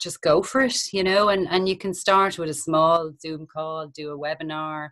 just 0.00 0.20
go 0.20 0.42
for 0.42 0.62
it 0.62 0.92
you 0.92 1.04
know 1.04 1.28
and 1.28 1.46
and 1.48 1.68
you 1.68 1.76
can 1.76 1.94
start 1.94 2.36
with 2.36 2.50
a 2.50 2.54
small 2.54 3.12
zoom 3.20 3.46
call 3.46 3.86
do 3.86 4.12
a 4.12 4.18
webinar. 4.18 4.90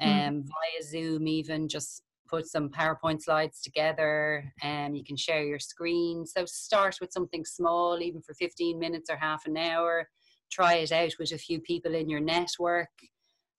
Um 0.00 0.08
mm. 0.10 0.42
via 0.42 0.82
zoom 0.82 1.28
even 1.28 1.68
just 1.68 2.02
put 2.28 2.46
some 2.46 2.68
PowerPoint 2.68 3.22
slides 3.22 3.60
together 3.60 4.52
and 4.62 4.96
you 4.96 5.04
can 5.04 5.16
share 5.16 5.44
your 5.44 5.58
screen. 5.58 6.26
So 6.26 6.44
start 6.46 6.96
with 7.00 7.12
something 7.12 7.44
small, 7.44 8.00
even 8.00 8.22
for 8.22 8.34
15 8.34 8.78
minutes 8.78 9.10
or 9.10 9.16
half 9.16 9.46
an 9.46 9.56
hour. 9.56 10.08
Try 10.50 10.74
it 10.74 10.92
out 10.92 11.12
with 11.18 11.32
a 11.32 11.38
few 11.38 11.60
people 11.60 11.94
in 11.94 12.08
your 12.08 12.20
network 12.20 12.90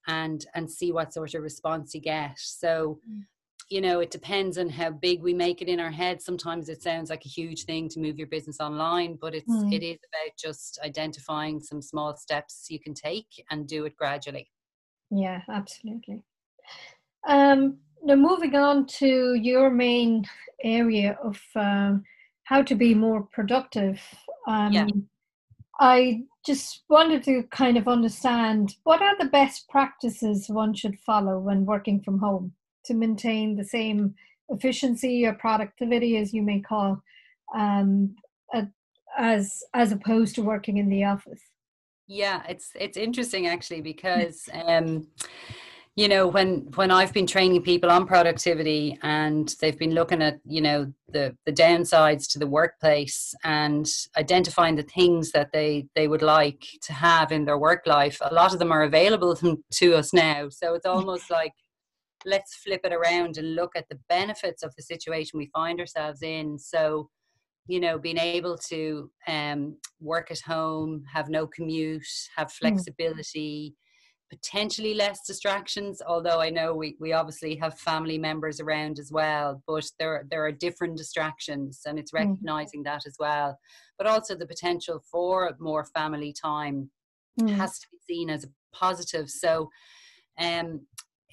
and 0.07 0.45
and 0.53 0.69
see 0.69 0.91
what 0.91 1.13
sort 1.13 1.33
of 1.33 1.41
response 1.41 1.93
you 1.95 2.01
get. 2.01 2.37
So 2.37 2.99
mm. 3.09 3.21
you 3.69 3.81
know, 3.81 3.99
it 3.99 4.11
depends 4.11 4.57
on 4.57 4.69
how 4.69 4.91
big 4.91 5.21
we 5.21 5.33
make 5.33 5.61
it 5.61 5.67
in 5.67 5.79
our 5.79 5.91
head. 5.91 6.21
Sometimes 6.21 6.69
it 6.69 6.81
sounds 6.83 7.09
like 7.09 7.25
a 7.25 7.29
huge 7.29 7.63
thing 7.65 7.89
to 7.89 7.99
move 7.99 8.17
your 8.17 8.27
business 8.27 8.59
online, 8.59 9.17
but 9.19 9.33
it's 9.33 9.51
mm. 9.51 9.73
it 9.73 9.83
is 9.83 9.99
about 10.09 10.37
just 10.37 10.79
identifying 10.83 11.59
some 11.59 11.81
small 11.81 12.15
steps 12.15 12.67
you 12.69 12.79
can 12.79 12.93
take 12.93 13.43
and 13.49 13.67
do 13.67 13.85
it 13.85 13.95
gradually. 13.95 14.49
Yeah, 15.11 15.41
absolutely. 15.49 16.23
Um, 17.27 17.77
now 18.05 18.15
moving 18.15 18.55
on 18.55 18.85
to 18.85 19.33
your 19.33 19.69
main 19.69 20.25
area 20.63 21.17
of 21.23 21.41
um, 21.55 22.03
how 22.43 22.61
to 22.61 22.75
be 22.75 22.93
more 22.93 23.23
productive 23.33 23.99
um, 24.47 24.71
yeah. 24.71 24.87
i 25.79 26.21
just 26.45 26.83
wanted 26.87 27.23
to 27.23 27.43
kind 27.49 27.77
of 27.77 27.87
understand 27.87 28.75
what 28.83 29.01
are 29.01 29.17
the 29.17 29.25
best 29.25 29.67
practices 29.67 30.47
one 30.47 30.73
should 30.73 30.97
follow 30.99 31.39
when 31.39 31.65
working 31.65 31.99
from 32.01 32.19
home 32.19 32.53
to 32.85 32.93
maintain 32.93 33.55
the 33.55 33.63
same 33.63 34.13
efficiency 34.49 35.25
or 35.25 35.33
productivity 35.33 36.17
as 36.17 36.33
you 36.33 36.41
may 36.41 36.59
call 36.59 37.01
um, 37.55 38.15
as 39.17 39.63
as 39.73 39.91
opposed 39.91 40.35
to 40.35 40.41
working 40.41 40.77
in 40.77 40.89
the 40.89 41.03
office 41.03 41.41
yeah 42.07 42.43
it's 42.47 42.71
it's 42.75 42.97
interesting 42.97 43.47
actually 43.47 43.81
because 43.81 44.47
um 44.53 45.07
you 45.95 46.07
know 46.07 46.27
when 46.27 46.67
when 46.75 46.91
i've 46.91 47.13
been 47.13 47.25
training 47.25 47.61
people 47.61 47.89
on 47.89 48.05
productivity 48.05 48.97
and 49.01 49.55
they've 49.59 49.79
been 49.79 49.93
looking 49.93 50.21
at 50.21 50.39
you 50.45 50.61
know 50.61 50.91
the 51.09 51.35
the 51.45 51.51
downsides 51.51 52.29
to 52.29 52.37
the 52.37 52.47
workplace 52.47 53.33
and 53.43 53.87
identifying 54.17 54.75
the 54.75 54.83
things 54.83 55.31
that 55.31 55.51
they 55.53 55.87
they 55.95 56.07
would 56.07 56.21
like 56.21 56.65
to 56.81 56.93
have 56.93 57.31
in 57.31 57.45
their 57.45 57.57
work 57.57 57.87
life 57.87 58.19
a 58.21 58.33
lot 58.33 58.53
of 58.53 58.59
them 58.59 58.71
are 58.71 58.83
available 58.83 59.35
to 59.71 59.95
us 59.95 60.13
now. 60.13 60.49
So 60.49 60.73
it's 60.73 60.85
almost 60.85 61.29
like 61.29 61.53
let's 62.25 62.55
flip 62.55 62.81
it 62.83 62.93
around 62.93 63.37
and 63.37 63.55
look 63.55 63.75
at 63.75 63.87
the 63.89 63.99
benefits 64.09 64.63
of 64.63 64.75
the 64.75 64.83
situation 64.83 65.37
we 65.37 65.49
find 65.53 65.79
ourselves 65.79 66.21
in. 66.23 66.57
So 66.57 67.09
you 67.67 67.79
know 67.79 67.97
being 67.97 68.17
able 68.17 68.57
to 68.57 69.09
um, 69.27 69.77
work 69.99 70.31
at 70.31 70.39
home 70.39 71.03
have 71.11 71.29
no 71.29 71.47
commute 71.47 72.07
have 72.35 72.51
hmm. 72.51 72.67
flexibility 72.67 73.73
mm 73.73 73.81
potentially 74.29 74.93
less 74.93 75.19
distractions 75.25 76.01
although 76.07 76.39
i 76.41 76.49
know 76.49 76.73
we, 76.73 76.95
we 76.99 77.13
obviously 77.13 77.55
have 77.55 77.77
family 77.79 78.17
members 78.17 78.59
around 78.59 78.97
as 78.99 79.11
well 79.11 79.61
but 79.67 79.85
there 79.99 80.25
there 80.31 80.43
are 80.43 80.51
different 80.51 80.97
distractions 80.97 81.81
and 81.85 81.99
it's 81.99 82.11
mm-hmm. 82.11 82.29
recognizing 82.29 82.81
mm. 82.81 82.85
that 82.85 83.05
as 83.05 83.15
well 83.19 83.57
but 83.97 84.07
also 84.07 84.35
the 84.35 84.47
potential 84.47 84.99
for 85.11 85.55
more 85.59 85.85
family 85.85 86.33
time 86.33 86.89
mm. 87.39 87.49
has 87.49 87.77
to 87.79 87.87
be 87.91 87.97
seen 88.13 88.29
as 88.29 88.43
a 88.43 88.47
positive 88.73 89.29
so 89.29 89.69
um 90.39 90.81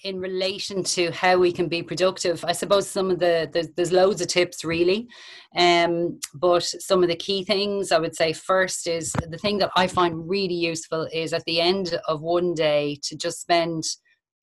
in 0.05 0.19
relation 0.19 0.83
to 0.83 1.11
how 1.13 1.39
we 1.39 1.53
can 1.53 1.69
be 1.69 1.83
productive. 1.83 2.45
I 2.45 2.53
suppose 2.53 2.89
some 2.89 3.11
of 3.11 3.19
the 3.19 3.49
there's, 3.53 3.69
there's 3.77 3.93
loads 3.93 4.21
of 4.21 4.29
tips 4.29 4.65
really. 4.65 5.09
Um, 5.57 6.19
but 6.35 6.65
some 6.65 7.03
of 7.03 7.09
the 7.09 7.17
key 7.17 7.45
things 7.45 7.93
i 7.93 7.99
would 7.99 8.17
say 8.17 8.33
first 8.33 8.87
is 8.87 9.13
the 9.29 9.37
thing 9.37 9.59
that 9.59 9.71
i 9.77 9.87
find 9.87 10.29
really 10.29 10.55
useful 10.55 11.07
is 11.13 11.35
at 11.35 11.45
the 11.45 11.61
end 11.61 11.99
of 12.09 12.23
one 12.23 12.55
day 12.55 12.99
to 13.03 13.17
just 13.17 13.43
spend 13.43 13.85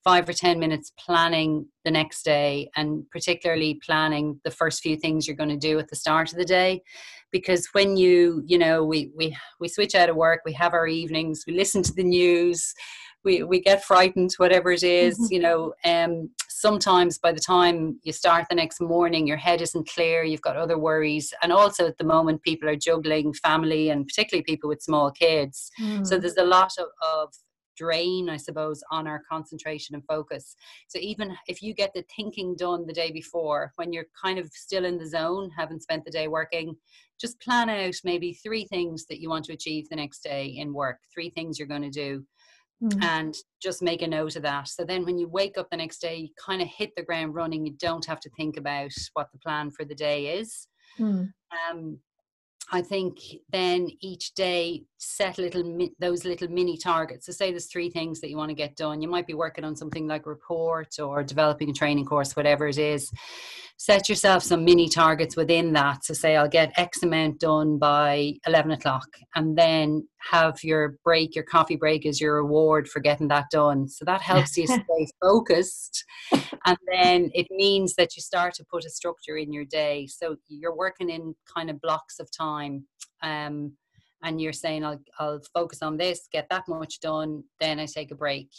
five 0.03 0.29
or 0.29 0.33
ten 0.33 0.59
minutes 0.59 0.91
planning 0.97 1.65
the 1.83 1.91
next 1.91 2.23
day 2.23 2.69
and 2.75 3.03
particularly 3.11 3.79
planning 3.85 4.39
the 4.43 4.51
first 4.51 4.81
few 4.81 4.95
things 4.95 5.27
you're 5.27 5.35
going 5.35 5.49
to 5.49 5.57
do 5.57 5.77
at 5.79 5.89
the 5.89 5.95
start 5.95 6.31
of 6.31 6.37
the 6.37 6.45
day. 6.45 6.81
Because 7.31 7.67
when 7.73 7.97
you 7.97 8.41
you 8.45 8.57
know 8.57 8.83
we 8.83 9.11
we 9.15 9.35
we 9.59 9.67
switch 9.67 9.95
out 9.95 10.09
of 10.09 10.15
work 10.15 10.41
we 10.45 10.53
have 10.53 10.73
our 10.73 10.87
evenings 10.87 11.43
we 11.45 11.53
listen 11.53 11.83
to 11.83 11.93
the 11.93 12.03
news 12.03 12.73
we 13.23 13.43
we 13.43 13.59
get 13.59 13.83
frightened 13.83 14.33
whatever 14.37 14.71
it 14.71 14.83
is, 14.83 15.15
mm-hmm. 15.15 15.33
you 15.33 15.39
know 15.39 15.73
um 15.85 16.29
sometimes 16.49 17.17
by 17.17 17.31
the 17.31 17.39
time 17.39 17.99
you 18.03 18.11
start 18.11 18.45
the 18.49 18.55
next 18.55 18.81
morning 18.81 19.25
your 19.25 19.37
head 19.37 19.61
isn't 19.61 19.87
clear 19.87 20.23
you've 20.23 20.41
got 20.41 20.57
other 20.57 20.77
worries 20.77 21.33
and 21.41 21.53
also 21.53 21.87
at 21.87 21.97
the 21.97 22.03
moment 22.03 22.41
people 22.41 22.67
are 22.67 22.75
juggling 22.75 23.33
family 23.33 23.91
and 23.91 24.05
particularly 24.07 24.43
people 24.43 24.67
with 24.67 24.81
small 24.81 25.09
kids 25.09 25.71
mm. 25.79 26.05
so 26.05 26.17
there's 26.17 26.35
a 26.35 26.43
lot 26.43 26.73
of, 26.77 26.87
of 27.01 27.33
drain, 27.79 28.29
I 28.29 28.35
suppose, 28.35 28.83
on 28.91 29.07
our 29.07 29.21
concentration 29.31 29.95
and 29.95 30.03
focus. 30.05 30.57
So 30.89 30.99
even 30.99 31.37
if 31.47 31.61
you 31.61 31.73
get 31.73 31.93
the 31.93 32.03
thinking 32.13 32.55
done 32.57 32.85
the 32.85 32.91
day 32.91 33.09
before, 33.09 33.71
when 33.77 33.93
you're 33.93 34.07
kind 34.21 34.37
of 34.37 34.49
still 34.49 34.83
in 34.83 34.97
the 34.97 35.07
zone, 35.07 35.49
haven't 35.57 35.83
spent 35.83 36.03
the 36.03 36.11
day 36.11 36.27
working, 36.27 36.75
just 37.21 37.39
plan 37.39 37.69
out 37.69 37.95
maybe 38.03 38.33
three 38.33 38.65
things 38.65 39.05
that 39.05 39.21
you 39.21 39.29
want 39.29 39.45
to 39.45 39.53
achieve 39.53 39.87
the 39.87 39.95
next 39.95 40.23
day 40.23 40.47
in 40.57 40.73
work, 40.73 40.99
three 41.13 41.29
things 41.29 41.57
you're 41.57 41.69
going 41.69 41.81
to 41.81 41.89
do 41.89 42.25
mm. 42.81 43.03
and 43.03 43.35
just 43.61 43.81
make 43.81 44.01
a 44.01 44.07
note 44.07 44.35
of 44.35 44.43
that. 44.43 44.67
So 44.67 44.83
then 44.83 45.05
when 45.05 45.17
you 45.17 45.27
wake 45.27 45.57
up 45.57 45.69
the 45.69 45.77
next 45.77 45.99
day, 45.99 46.15
you 46.17 46.29
kind 46.43 46.61
of 46.61 46.67
hit 46.67 46.91
the 46.95 47.03
ground 47.03 47.35
running. 47.35 47.65
You 47.65 47.73
don't 47.79 48.05
have 48.05 48.19
to 48.21 48.29
think 48.31 48.57
about 48.57 48.91
what 49.13 49.27
the 49.31 49.39
plan 49.39 49.71
for 49.71 49.85
the 49.85 49.95
day 49.95 50.37
is. 50.37 50.67
Mm. 50.99 51.31
Um, 51.71 51.99
I 52.71 52.83
think 52.83 53.17
then 53.51 53.89
each 54.01 54.35
day 54.35 54.83
set 54.97 55.39
little 55.39 55.89
those 55.99 56.23
little 56.23 56.49
mini 56.49 56.77
targets. 56.77 57.25
So 57.25 57.31
say 57.31 57.49
there's 57.49 57.65
three 57.65 57.89
things 57.89 58.21
that 58.21 58.29
you 58.29 58.37
want 58.37 58.49
to 58.49 58.55
get 58.55 58.75
done. 58.75 59.01
You 59.01 59.07
might 59.07 59.25
be 59.25 59.33
working 59.33 59.63
on 59.63 59.75
something 59.75 60.07
like 60.07 60.27
report 60.27 60.99
or 60.99 61.23
developing 61.23 61.71
a 61.71 61.73
training 61.73 62.05
course, 62.05 62.35
whatever 62.35 62.67
it 62.67 62.77
is 62.77 63.11
set 63.79 64.09
yourself 64.09 64.43
some 64.43 64.65
mini 64.65 64.89
targets 64.89 65.37
within 65.37 65.71
that. 65.71 66.03
So 66.03 66.13
say 66.13 66.35
I'll 66.35 66.49
get 66.49 66.77
X 66.77 67.01
amount 67.01 67.39
done 67.39 67.79
by 67.79 68.33
11 68.45 68.71
o'clock 68.71 69.07
and 69.35 69.57
then 69.57 70.05
have 70.19 70.63
your 70.63 70.97
break, 71.03 71.35
your 71.35 71.43
coffee 71.43 71.75
break 71.75 72.05
is 72.05 72.19
your 72.19 72.35
reward 72.35 72.87
for 72.87 72.99
getting 72.99 73.27
that 73.29 73.45
done. 73.51 73.87
So 73.87 74.05
that 74.05 74.21
helps 74.31 74.57
you 74.57 74.67
stay 74.67 75.07
focused. 75.21 76.03
And 76.65 76.77
then 76.91 77.31
it 77.33 77.47
means 77.49 77.95
that 77.95 78.15
you 78.15 78.21
start 78.21 78.53
to 78.55 78.65
put 78.69 78.85
a 78.85 78.89
structure 78.89 79.37
in 79.37 79.51
your 79.53 79.65
day. 79.65 80.07
So 80.07 80.35
you're 80.47 80.75
working 80.75 81.09
in 81.09 81.35
kind 81.53 81.69
of 81.69 81.81
blocks 81.81 82.19
of 82.19 82.29
time. 82.31 82.85
Um, 83.23 83.73
and 84.23 84.41
you're 84.41 84.53
saying 84.53 84.83
I'll, 84.83 85.01
I'll 85.17 85.41
focus 85.53 85.81
on 85.81 85.97
this 85.97 86.27
get 86.31 86.47
that 86.49 86.67
much 86.67 86.99
done 86.99 87.43
then 87.59 87.79
i 87.79 87.85
take 87.85 88.11
a 88.11 88.15
break 88.15 88.49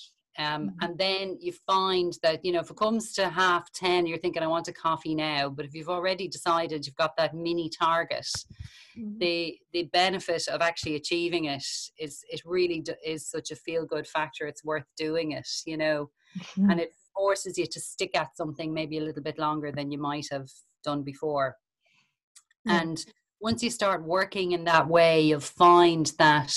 um, 0.41 0.69
mm-hmm. 0.69 0.77
And 0.81 0.99
then 0.99 1.37
you 1.39 1.53
find 1.53 2.17
that, 2.23 2.43
you 2.45 2.53
know, 2.53 2.61
if 2.61 2.71
it 2.71 2.77
comes 2.77 3.13
to 3.15 3.29
half 3.29 3.71
10, 3.73 4.07
you're 4.07 4.19
thinking, 4.19 4.43
I 4.43 4.47
want 4.47 4.69
a 4.69 4.73
coffee 4.73 5.15
now. 5.15 5.51
But 5.51 5.67
if 5.67 5.75
you've 5.75 5.91
already 5.91 6.29
decided 6.29 6.87
you've 6.87 6.97
got 6.97 7.17
that 7.19 7.35
mini 7.35 7.69
target, 7.69 8.27
mm-hmm. 8.97 9.19
the 9.19 9.59
the 9.73 9.85
benefit 9.93 10.49
of 10.49 10.63
actually 10.63 10.95
achieving 10.95 11.45
it 11.45 11.65
is, 11.99 12.25
it 12.31 12.41
really 12.47 12.83
is 13.05 13.29
such 13.29 13.51
a 13.51 13.57
feel 13.57 13.85
good 13.85 14.07
factor. 14.07 14.47
It's 14.47 14.65
worth 14.65 14.87
doing 14.97 15.33
it, 15.33 15.49
you 15.67 15.77
know, 15.77 16.11
mm-hmm. 16.39 16.71
and 16.71 16.81
it 16.85 16.95
forces 17.15 17.59
you 17.59 17.67
to 17.67 17.81
stick 17.81 18.17
at 18.17 18.37
something 18.37 18.73
maybe 18.73 18.99
a 18.99 19.05
little 19.05 19.23
bit 19.23 19.39
longer 19.39 19.71
than 19.71 19.93
you 19.93 19.99
might 19.99 20.29
have 20.31 20.49
done 20.85 21.03
before. 21.03 21.57
And 22.67 23.05
once 23.41 23.63
you 23.63 23.71
start 23.71 24.05
working 24.05 24.53
in 24.53 24.65
that 24.65 24.87
way, 24.87 25.23
you'll 25.23 25.41
find 25.41 26.13
that 26.19 26.55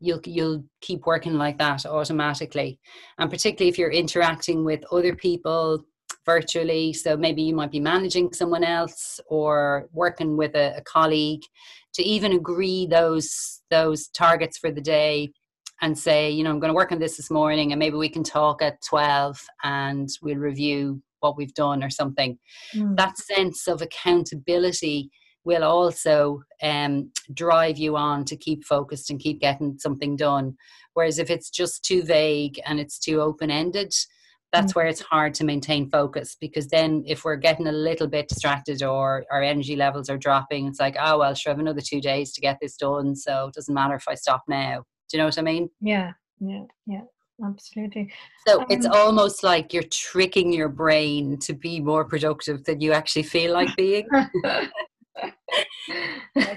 you'll 0.00 0.20
you'll 0.24 0.64
keep 0.80 1.06
working 1.06 1.34
like 1.34 1.58
that 1.58 1.86
automatically 1.86 2.78
and 3.18 3.30
particularly 3.30 3.68
if 3.68 3.78
you're 3.78 3.90
interacting 3.90 4.64
with 4.64 4.82
other 4.90 5.14
people 5.14 5.84
virtually 6.26 6.92
so 6.92 7.16
maybe 7.16 7.42
you 7.42 7.54
might 7.54 7.70
be 7.70 7.80
managing 7.80 8.32
someone 8.32 8.64
else 8.64 9.20
or 9.26 9.88
working 9.92 10.36
with 10.36 10.54
a, 10.54 10.76
a 10.76 10.82
colleague 10.82 11.42
to 11.94 12.02
even 12.02 12.32
agree 12.32 12.86
those 12.86 13.62
those 13.70 14.08
targets 14.08 14.58
for 14.58 14.70
the 14.70 14.80
day 14.80 15.30
and 15.80 15.98
say, 15.98 16.30
you 16.30 16.44
know, 16.44 16.50
I'm 16.50 16.60
going 16.60 16.70
to 16.70 16.74
work 16.74 16.92
on 16.92 16.98
this 16.98 17.16
this 17.16 17.30
morning 17.30 17.72
and 17.72 17.78
maybe 17.78 17.96
we 17.96 18.08
can 18.08 18.22
talk 18.22 18.62
at 18.62 18.82
12 18.82 19.42
and 19.62 20.08
we'll 20.22 20.36
review 20.36 21.02
what 21.20 21.36
we've 21.36 21.54
done 21.54 21.82
or 21.82 21.90
something. 21.90 22.38
Mm. 22.74 22.96
That 22.96 23.16
sense 23.18 23.66
of 23.66 23.82
accountability 23.82 25.10
will 25.44 25.64
also 25.64 26.42
um, 26.62 27.10
drive 27.34 27.78
you 27.78 27.96
on 27.96 28.24
to 28.26 28.36
keep 28.36 28.64
focused 28.64 29.10
and 29.10 29.20
keep 29.20 29.40
getting 29.40 29.78
something 29.78 30.16
done. 30.16 30.56
Whereas 30.94 31.18
if 31.18 31.30
it's 31.30 31.50
just 31.50 31.84
too 31.84 32.02
vague 32.02 32.60
and 32.66 32.78
it's 32.78 32.98
too 32.98 33.20
open 33.20 33.50
ended, 33.50 33.94
that's 34.52 34.72
mm. 34.72 34.76
where 34.76 34.86
it's 34.86 35.00
hard 35.00 35.32
to 35.34 35.44
maintain 35.44 35.88
focus 35.88 36.36
because 36.40 36.68
then 36.68 37.04
if 37.06 37.24
we're 37.24 37.36
getting 37.36 37.68
a 37.68 37.72
little 37.72 38.08
bit 38.08 38.28
distracted 38.28 38.82
or 38.82 39.24
our 39.30 39.42
energy 39.42 39.76
levels 39.76 40.10
are 40.10 40.18
dropping, 40.18 40.66
it's 40.66 40.80
like, 40.80 40.96
oh, 41.00 41.18
well, 41.18 41.34
sure, 41.34 41.50
I 41.50 41.54
have 41.54 41.60
another 41.60 41.80
two 41.80 42.00
days 42.00 42.32
to 42.32 42.40
get 42.40 42.58
this 42.60 42.76
done. 42.76 43.14
So 43.14 43.46
it 43.46 43.54
doesn't 43.54 43.74
matter 43.74 43.94
if 43.94 44.08
I 44.08 44.14
stop 44.14 44.42
now. 44.48 44.84
Do 45.08 45.16
you 45.16 45.18
know 45.18 45.26
what 45.26 45.38
I 45.38 45.42
mean? 45.42 45.70
Yeah, 45.80 46.12
yeah, 46.40 46.64
yeah 46.86 47.02
absolutely. 47.44 48.12
So 48.46 48.60
um, 48.60 48.66
it's 48.70 48.86
almost 48.86 49.42
like 49.42 49.72
you're 49.72 49.82
tricking 49.84 50.52
your 50.52 50.68
brain 50.68 51.38
to 51.38 51.52
be 51.52 51.80
more 51.80 52.04
productive 52.04 52.64
than 52.64 52.80
you 52.80 52.92
actually 52.92 53.22
feel 53.22 53.52
like 53.52 53.74
being. 53.76 54.06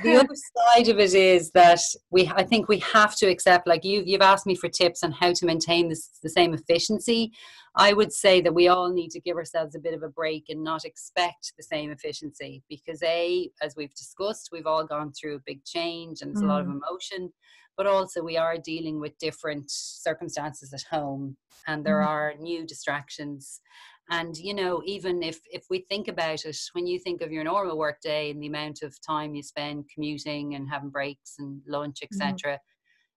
the 0.03 0.15
other 0.15 0.35
side 0.75 0.87
of 0.89 0.99
it 0.99 1.13
is 1.13 1.51
that 1.51 1.79
we 2.11 2.27
I 2.35 2.43
think 2.43 2.67
we 2.67 2.79
have 2.79 3.15
to 3.17 3.27
accept 3.27 3.67
like 3.67 3.83
you 3.83 4.03
you've 4.05 4.21
asked 4.21 4.45
me 4.45 4.55
for 4.55 4.69
tips 4.69 5.03
on 5.03 5.11
how 5.11 5.33
to 5.33 5.45
maintain 5.45 5.89
this 5.89 6.09
the 6.21 6.29
same 6.29 6.53
efficiency. 6.53 7.31
I 7.75 7.93
would 7.93 8.13
say 8.13 8.39
that 8.41 8.53
we 8.53 8.67
all 8.67 8.93
need 8.93 9.09
to 9.11 9.19
give 9.19 9.35
ourselves 9.35 9.75
a 9.75 9.79
bit 9.79 9.95
of 9.95 10.03
a 10.03 10.09
break 10.09 10.45
and 10.49 10.63
not 10.63 10.85
expect 10.85 11.53
the 11.57 11.63
same 11.63 11.89
efficiency 11.89 12.63
because 12.69 13.01
a 13.03 13.49
as 13.61 13.75
we've 13.75 13.95
discussed 13.95 14.49
we've 14.51 14.67
all 14.67 14.85
gone 14.85 15.11
through 15.11 15.35
a 15.35 15.43
big 15.45 15.63
change 15.65 16.21
and 16.21 16.35
there's 16.35 16.43
mm. 16.43 16.49
a 16.49 16.51
lot 16.51 16.61
of 16.61 16.67
mm. 16.67 16.79
emotion 16.79 17.31
but 17.75 17.87
also 17.87 18.21
we 18.21 18.37
are 18.37 18.57
dealing 18.57 18.99
with 18.99 19.17
different 19.17 19.65
circumstances 19.67 20.71
at 20.73 20.83
home 20.83 21.35
and 21.67 21.83
there 21.83 22.01
mm. 22.01 22.07
are 22.07 22.33
new 22.39 22.65
distractions 22.65 23.61
and 24.09 24.37
you 24.37 24.53
know 24.53 24.81
even 24.85 25.23
if 25.23 25.39
if 25.51 25.65
we 25.69 25.79
think 25.89 26.07
about 26.07 26.45
it 26.45 26.57
when 26.73 26.85
you 26.85 26.99
think 26.99 27.21
of 27.21 27.31
your 27.31 27.43
normal 27.43 27.77
work 27.77 27.99
day 28.01 28.31
and 28.31 28.41
the 28.41 28.47
amount 28.47 28.81
of 28.81 28.95
time 29.05 29.33
you 29.33 29.43
spend 29.43 29.85
commuting 29.93 30.55
and 30.55 30.69
having 30.69 30.89
breaks 30.89 31.35
and 31.39 31.61
lunch 31.67 31.99
etc 32.03 32.53
mm. 32.53 32.57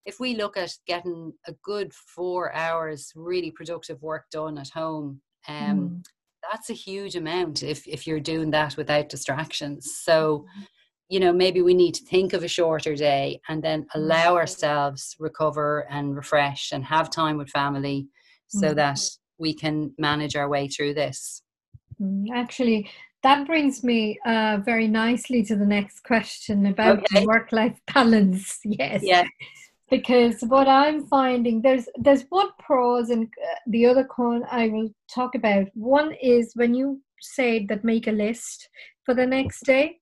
if 0.05 0.21
we 0.21 0.35
look 0.35 0.57
at 0.57 0.73
getting 0.87 1.33
a 1.47 1.53
good 1.65 1.93
four 1.93 2.55
hours 2.55 3.13
really 3.17 3.51
productive 3.51 4.01
work 4.03 4.27
done 4.31 4.59
at 4.59 4.69
home 4.69 5.21
um 5.49 5.79
mm. 5.79 6.05
that's 6.51 6.71
a 6.71 6.75
huge 6.75 7.17
amount 7.17 7.63
if 7.63 7.87
if 7.87 8.07
you're 8.07 8.21
doing 8.21 8.51
that 8.51 8.77
without 8.77 9.09
distractions 9.09 9.99
so 10.03 10.39
mm-hmm. 10.39 10.63
you 11.09 11.19
know 11.19 11.33
maybe 11.33 11.63
we 11.63 11.75
need 11.75 11.95
to 11.95 12.05
think 12.05 12.33
of 12.33 12.45
a 12.45 12.49
shorter 12.49 12.95
day 12.95 13.41
and 13.49 13.63
then 13.63 13.87
allow 13.95 14.27
mm-hmm. 14.27 14.37
ourselves 14.37 15.17
recover 15.19 15.85
and 15.91 16.15
refresh 16.15 16.71
and 16.71 16.85
have 16.85 17.11
time 17.11 17.37
with 17.37 17.51
family 17.51 18.07
so 18.49 18.71
mm. 18.71 18.77
that 18.77 19.01
we 19.39 19.55
can 19.55 19.93
manage 19.99 20.37
our 20.37 20.49
way 20.49 20.69
through 20.69 20.95
this. 20.95 21.43
Mm, 22.01 22.27
actually, 22.33 22.91
that 23.23 23.47
brings 23.47 23.83
me 23.83 24.19
uh, 24.27 24.59
very 24.65 24.89
nicely 24.89 25.43
to 25.45 25.57
the 25.57 25.67
next 25.67 26.05
question 26.05 26.67
about 26.67 26.99
okay. 26.99 27.25
work-life 27.25 27.79
balance. 27.95 28.61
Yes. 28.65 29.01
Yeah. 29.03 29.25
Because 29.91 30.41
what 30.43 30.67
I'm 30.67 31.07
finding 31.07 31.63
there's 31.63 31.89
there's 31.97 32.25
one 32.29 32.49
pros 32.59 33.11
and 33.11 33.27
uh, 33.27 33.55
the 33.69 33.87
other 33.87 34.05
con 34.05 34.45
I 34.51 34.69
will 34.69 34.91
talk 35.13 35.35
about. 35.37 35.69
One 35.75 36.13
is 36.21 36.53
when 36.55 36.75
you 36.75 37.01
say 37.21 37.67
that 37.67 37.85
make 37.85 38.09
a 38.09 38.13
list 38.13 38.69
for 39.05 39.15
the 39.15 39.27
next 39.27 39.65
day. 39.65 39.99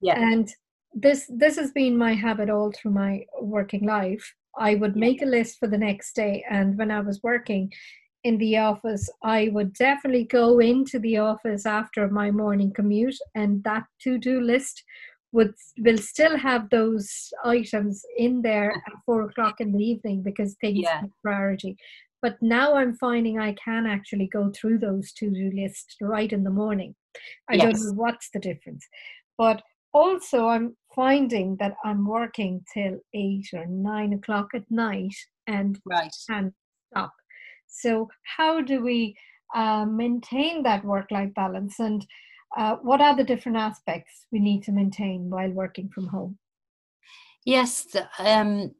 Yeah. 0.00 0.20
And 0.20 0.48
this 0.94 1.28
this 1.28 1.56
has 1.56 1.72
been 1.72 1.98
my 1.98 2.14
habit 2.14 2.48
all 2.48 2.72
through 2.72 2.92
my 2.92 3.24
working 3.40 3.84
life. 3.84 4.34
I 4.56 4.76
would 4.76 4.94
make 4.94 5.20
a 5.20 5.26
list 5.26 5.58
for 5.58 5.66
the 5.66 5.78
next 5.78 6.14
day, 6.14 6.44
and 6.48 6.78
when 6.78 6.92
I 6.92 7.00
was 7.00 7.20
working, 7.24 7.72
in 8.24 8.38
the 8.38 8.56
office, 8.56 9.08
I 9.22 9.50
would 9.52 9.74
definitely 9.74 10.24
go 10.24 10.58
into 10.58 10.98
the 10.98 11.18
office 11.18 11.66
after 11.66 12.08
my 12.08 12.30
morning 12.30 12.72
commute, 12.72 13.18
and 13.34 13.62
that 13.64 13.84
to 14.02 14.18
do 14.18 14.40
list 14.40 14.82
would 15.32 15.52
will 15.78 15.98
still 15.98 16.36
have 16.36 16.70
those 16.70 17.30
items 17.44 18.02
in 18.16 18.40
there 18.40 18.70
at 18.70 18.92
four 19.04 19.22
o'clock 19.22 19.60
in 19.60 19.72
the 19.72 19.84
evening 19.84 20.22
because 20.22 20.56
things 20.60 20.80
yeah. 20.82 21.02
priority. 21.22 21.76
But 22.22 22.36
now 22.40 22.76
I'm 22.76 22.94
finding 22.96 23.38
I 23.38 23.52
can 23.62 23.86
actually 23.86 24.28
go 24.28 24.50
through 24.50 24.78
those 24.78 25.12
to 25.14 25.30
do 25.30 25.50
lists 25.54 25.96
right 26.00 26.32
in 26.32 26.44
the 26.44 26.50
morning. 26.50 26.94
I 27.50 27.54
yes. 27.54 27.62
don't 27.62 27.84
know 27.84 28.02
what's 28.02 28.30
the 28.30 28.40
difference, 28.40 28.86
but 29.36 29.60
also 29.92 30.48
I'm 30.48 30.76
finding 30.94 31.56
that 31.56 31.74
I'm 31.84 32.06
working 32.06 32.64
till 32.72 32.98
eight 33.12 33.48
or 33.52 33.66
nine 33.66 34.14
o'clock 34.14 34.48
at 34.54 34.70
night 34.70 35.14
and 35.46 35.78
right. 35.84 36.14
and 36.30 36.52
stop 36.90 37.12
so, 37.74 38.08
how 38.36 38.60
do 38.60 38.82
we 38.82 39.16
uh, 39.54 39.84
maintain 39.84 40.62
that 40.62 40.84
work 40.84 41.10
life 41.10 41.32
balance? 41.34 41.80
And 41.80 42.06
uh, 42.56 42.76
what 42.76 43.00
are 43.00 43.16
the 43.16 43.24
different 43.24 43.58
aspects 43.58 44.26
we 44.30 44.38
need 44.38 44.62
to 44.64 44.72
maintain 44.72 45.28
while 45.28 45.50
working 45.50 45.88
from 45.88 46.06
home? 46.06 46.38
Yes, 47.44 47.94
um, 48.18 48.74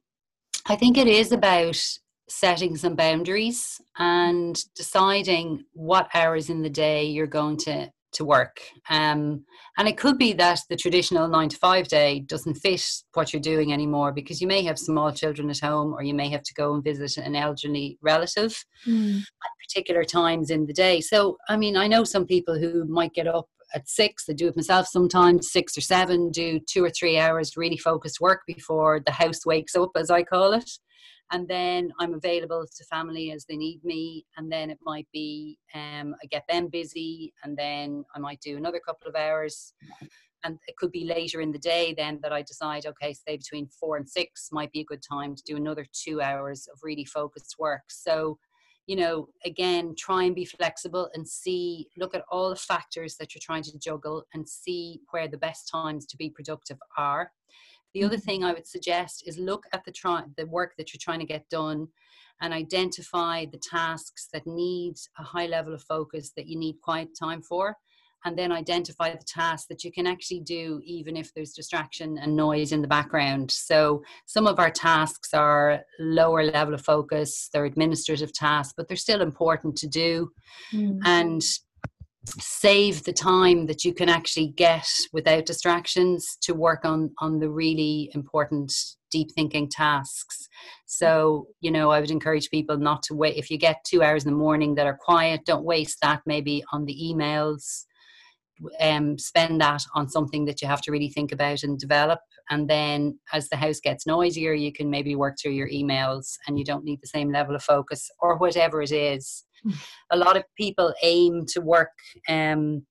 I 0.66 0.76
think 0.76 0.96
it 0.96 1.08
is 1.08 1.32
about 1.32 1.82
setting 2.28 2.76
some 2.76 2.94
boundaries 2.94 3.80
and 3.98 4.62
deciding 4.74 5.64
what 5.74 6.08
hours 6.14 6.48
in 6.48 6.62
the 6.62 6.70
day 6.70 7.04
you're 7.04 7.26
going 7.26 7.58
to 7.58 7.90
to 8.14 8.24
work. 8.24 8.60
Um, 8.90 9.44
and 9.78 9.88
it 9.88 9.96
could 9.96 10.18
be 10.18 10.32
that 10.34 10.60
the 10.68 10.76
traditional 10.76 11.28
nine 11.28 11.48
to 11.48 11.56
five 11.56 11.88
day 11.88 12.20
doesn't 12.20 12.54
fit 12.54 12.84
what 13.14 13.32
you're 13.32 13.42
doing 13.42 13.72
anymore 13.72 14.12
because 14.12 14.40
you 14.40 14.46
may 14.46 14.62
have 14.64 14.78
small 14.78 15.12
children 15.12 15.50
at 15.50 15.60
home 15.60 15.92
or 15.92 16.02
you 16.02 16.14
may 16.14 16.28
have 16.30 16.42
to 16.42 16.54
go 16.54 16.74
and 16.74 16.82
visit 16.82 17.16
an 17.16 17.36
elderly 17.36 17.98
relative 18.02 18.64
mm. 18.86 19.18
at 19.20 19.50
particular 19.68 20.04
times 20.04 20.50
in 20.50 20.66
the 20.66 20.72
day. 20.72 21.00
So, 21.00 21.36
I 21.48 21.56
mean, 21.56 21.76
I 21.76 21.86
know 21.86 22.04
some 22.04 22.26
people 22.26 22.58
who 22.58 22.84
might 22.86 23.14
get 23.14 23.26
up 23.26 23.46
at 23.74 23.88
six, 23.88 24.24
I 24.28 24.32
do 24.32 24.48
it 24.48 24.56
myself 24.56 24.86
sometimes, 24.86 25.50
six 25.50 25.76
or 25.76 25.80
seven, 25.80 26.30
do 26.30 26.60
two 26.60 26.84
or 26.84 26.90
three 26.90 27.18
hours 27.18 27.56
really 27.56 27.76
focused 27.76 28.20
work 28.20 28.42
before 28.46 29.00
the 29.04 29.12
house 29.12 29.44
wakes 29.44 29.74
up, 29.74 29.90
as 29.96 30.10
I 30.10 30.22
call 30.22 30.52
it 30.52 30.70
and 31.32 31.48
then 31.48 31.92
I'm 31.98 32.14
available 32.14 32.66
to 32.66 32.84
family 32.84 33.32
as 33.32 33.44
they 33.46 33.56
need 33.56 33.82
me. 33.84 34.26
And 34.36 34.50
then 34.50 34.70
it 34.70 34.78
might 34.82 35.06
be 35.12 35.58
um, 35.74 36.14
I 36.22 36.26
get 36.30 36.44
them 36.48 36.68
busy, 36.68 37.32
and 37.42 37.56
then 37.56 38.04
I 38.14 38.18
might 38.18 38.40
do 38.40 38.56
another 38.56 38.80
couple 38.80 39.08
of 39.08 39.16
hours. 39.16 39.74
And 40.44 40.58
it 40.66 40.76
could 40.76 40.92
be 40.92 41.04
later 41.04 41.40
in 41.40 41.52
the 41.52 41.58
day 41.58 41.94
then 41.96 42.20
that 42.22 42.32
I 42.32 42.42
decide, 42.42 42.84
okay, 42.84 43.14
say 43.14 43.38
between 43.38 43.66
four 43.68 43.96
and 43.96 44.08
six 44.08 44.50
might 44.52 44.70
be 44.72 44.80
a 44.80 44.84
good 44.84 45.02
time 45.02 45.34
to 45.34 45.42
do 45.46 45.56
another 45.56 45.86
two 45.92 46.20
hours 46.20 46.68
of 46.70 46.78
really 46.82 47.06
focused 47.06 47.56
work. 47.58 47.84
So, 47.88 48.38
you 48.86 48.96
know, 48.96 49.28
again, 49.46 49.94
try 49.96 50.24
and 50.24 50.34
be 50.34 50.44
flexible 50.44 51.08
and 51.14 51.26
see, 51.26 51.88
look 51.96 52.14
at 52.14 52.24
all 52.30 52.50
the 52.50 52.56
factors 52.56 53.16
that 53.16 53.34
you're 53.34 53.40
trying 53.42 53.62
to 53.62 53.78
juggle 53.78 54.24
and 54.34 54.46
see 54.46 55.00
where 55.12 55.28
the 55.28 55.38
best 55.38 55.70
times 55.70 56.04
to 56.06 56.16
be 56.18 56.28
productive 56.28 56.76
are 56.98 57.30
the 57.94 58.04
other 58.04 58.16
mm-hmm. 58.16 58.24
thing 58.24 58.44
I 58.44 58.52
would 58.52 58.66
suggest 58.66 59.24
is 59.26 59.38
look 59.38 59.64
at 59.72 59.84
the 59.84 59.92
try 59.92 60.22
the 60.36 60.46
work 60.46 60.74
that 60.76 60.92
you're 60.92 61.00
trying 61.00 61.20
to 61.20 61.26
get 61.26 61.48
done 61.48 61.88
and 62.42 62.52
identify 62.52 63.46
the 63.46 63.58
tasks 63.58 64.28
that 64.32 64.46
need 64.46 64.96
a 65.18 65.22
high 65.22 65.46
level 65.46 65.72
of 65.72 65.82
focus 65.82 66.32
that 66.36 66.46
you 66.46 66.58
need 66.58 66.80
quiet 66.82 67.08
time 67.18 67.40
for 67.40 67.76
and 68.26 68.38
then 68.38 68.50
identify 68.50 69.10
the 69.10 69.24
tasks 69.26 69.66
that 69.68 69.84
you 69.84 69.92
can 69.92 70.06
actually 70.06 70.40
do 70.40 70.80
even 70.84 71.16
if 71.16 71.32
there's 71.34 71.52
distraction 71.52 72.18
and 72.18 72.34
noise 72.34 72.72
in 72.72 72.82
the 72.82 72.88
background 72.88 73.50
so 73.50 74.02
some 74.26 74.46
of 74.46 74.58
our 74.58 74.70
tasks 74.70 75.32
are 75.32 75.80
lower 76.00 76.42
level 76.42 76.74
of 76.74 76.82
focus 76.82 77.48
they're 77.52 77.64
administrative 77.64 78.32
tasks 78.32 78.74
but 78.76 78.88
they're 78.88 78.96
still 78.96 79.20
important 79.20 79.76
to 79.76 79.86
do 79.86 80.30
mm. 80.72 80.98
and 81.04 81.42
save 82.38 83.04
the 83.04 83.12
time 83.12 83.66
that 83.66 83.84
you 83.84 83.92
can 83.92 84.08
actually 84.08 84.48
get 84.48 84.86
without 85.12 85.46
distractions 85.46 86.36
to 86.42 86.54
work 86.54 86.84
on 86.84 87.10
on 87.18 87.38
the 87.38 87.50
really 87.50 88.10
important 88.14 88.72
deep 89.10 89.30
thinking 89.32 89.68
tasks. 89.68 90.48
So 90.86 91.48
you 91.60 91.70
know 91.70 91.90
i 91.90 92.00
would 92.00 92.10
encourage 92.10 92.50
people 92.50 92.78
not 92.78 93.02
to 93.04 93.14
wait. 93.14 93.36
If 93.36 93.50
you 93.50 93.58
get 93.58 93.84
two 93.84 94.02
hours 94.02 94.24
in 94.24 94.32
the 94.32 94.38
morning 94.38 94.74
that 94.74 94.86
are 94.86 94.98
quiet 94.98 95.42
don't 95.44 95.64
waste 95.64 95.98
that 96.02 96.22
maybe 96.26 96.64
on 96.72 96.84
the 96.84 96.96
emails. 96.96 97.84
Um, 98.80 99.18
spend 99.18 99.60
that 99.60 99.82
on 99.96 100.08
something 100.08 100.44
that 100.44 100.62
you 100.62 100.68
have 100.68 100.80
to 100.82 100.92
really 100.92 101.10
think 101.10 101.32
about 101.32 101.64
and 101.64 101.76
develop. 101.76 102.20
And 102.50 102.70
then 102.70 103.18
as 103.32 103.48
the 103.48 103.56
house 103.56 103.80
gets 103.80 104.06
noisier 104.06 104.54
you 104.54 104.72
can 104.72 104.88
maybe 104.90 105.14
work 105.14 105.36
through 105.40 105.52
your 105.52 105.68
emails 105.68 106.36
and 106.46 106.58
you 106.58 106.64
don't 106.64 106.84
need 106.84 107.00
the 107.02 107.08
same 107.08 107.32
level 107.32 107.54
of 107.54 107.62
focus 107.62 108.08
or 108.20 108.38
whatever 108.38 108.80
it 108.80 108.92
is 108.92 109.44
a 110.10 110.16
lot 110.16 110.36
of 110.36 110.44
people 110.56 110.94
aim 111.02 111.44
to 111.48 111.60
work 111.60 111.90
um, 112.28 112.84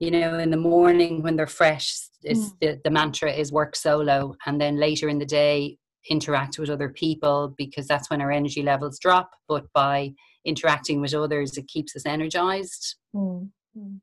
you 0.00 0.10
know 0.10 0.38
in 0.38 0.50
the 0.50 0.56
morning 0.56 1.22
when 1.22 1.36
they're 1.36 1.46
fresh 1.46 1.96
is 2.22 2.38
mm. 2.38 2.50
the, 2.60 2.80
the 2.84 2.90
mantra 2.90 3.32
is 3.32 3.52
work 3.52 3.76
solo 3.76 4.34
and 4.46 4.60
then 4.60 4.76
later 4.76 5.08
in 5.08 5.18
the 5.18 5.26
day 5.26 5.76
interact 6.10 6.58
with 6.58 6.68
other 6.68 6.90
people 6.90 7.54
because 7.56 7.86
that's 7.86 8.10
when 8.10 8.20
our 8.20 8.30
energy 8.30 8.62
levels 8.62 8.98
drop 8.98 9.30
but 9.48 9.64
by 9.72 10.12
interacting 10.44 11.00
with 11.00 11.14
others 11.14 11.56
it 11.56 11.66
keeps 11.68 11.96
us 11.96 12.04
energized 12.04 12.96
mm. 13.14 13.48
Mm. 13.76 14.00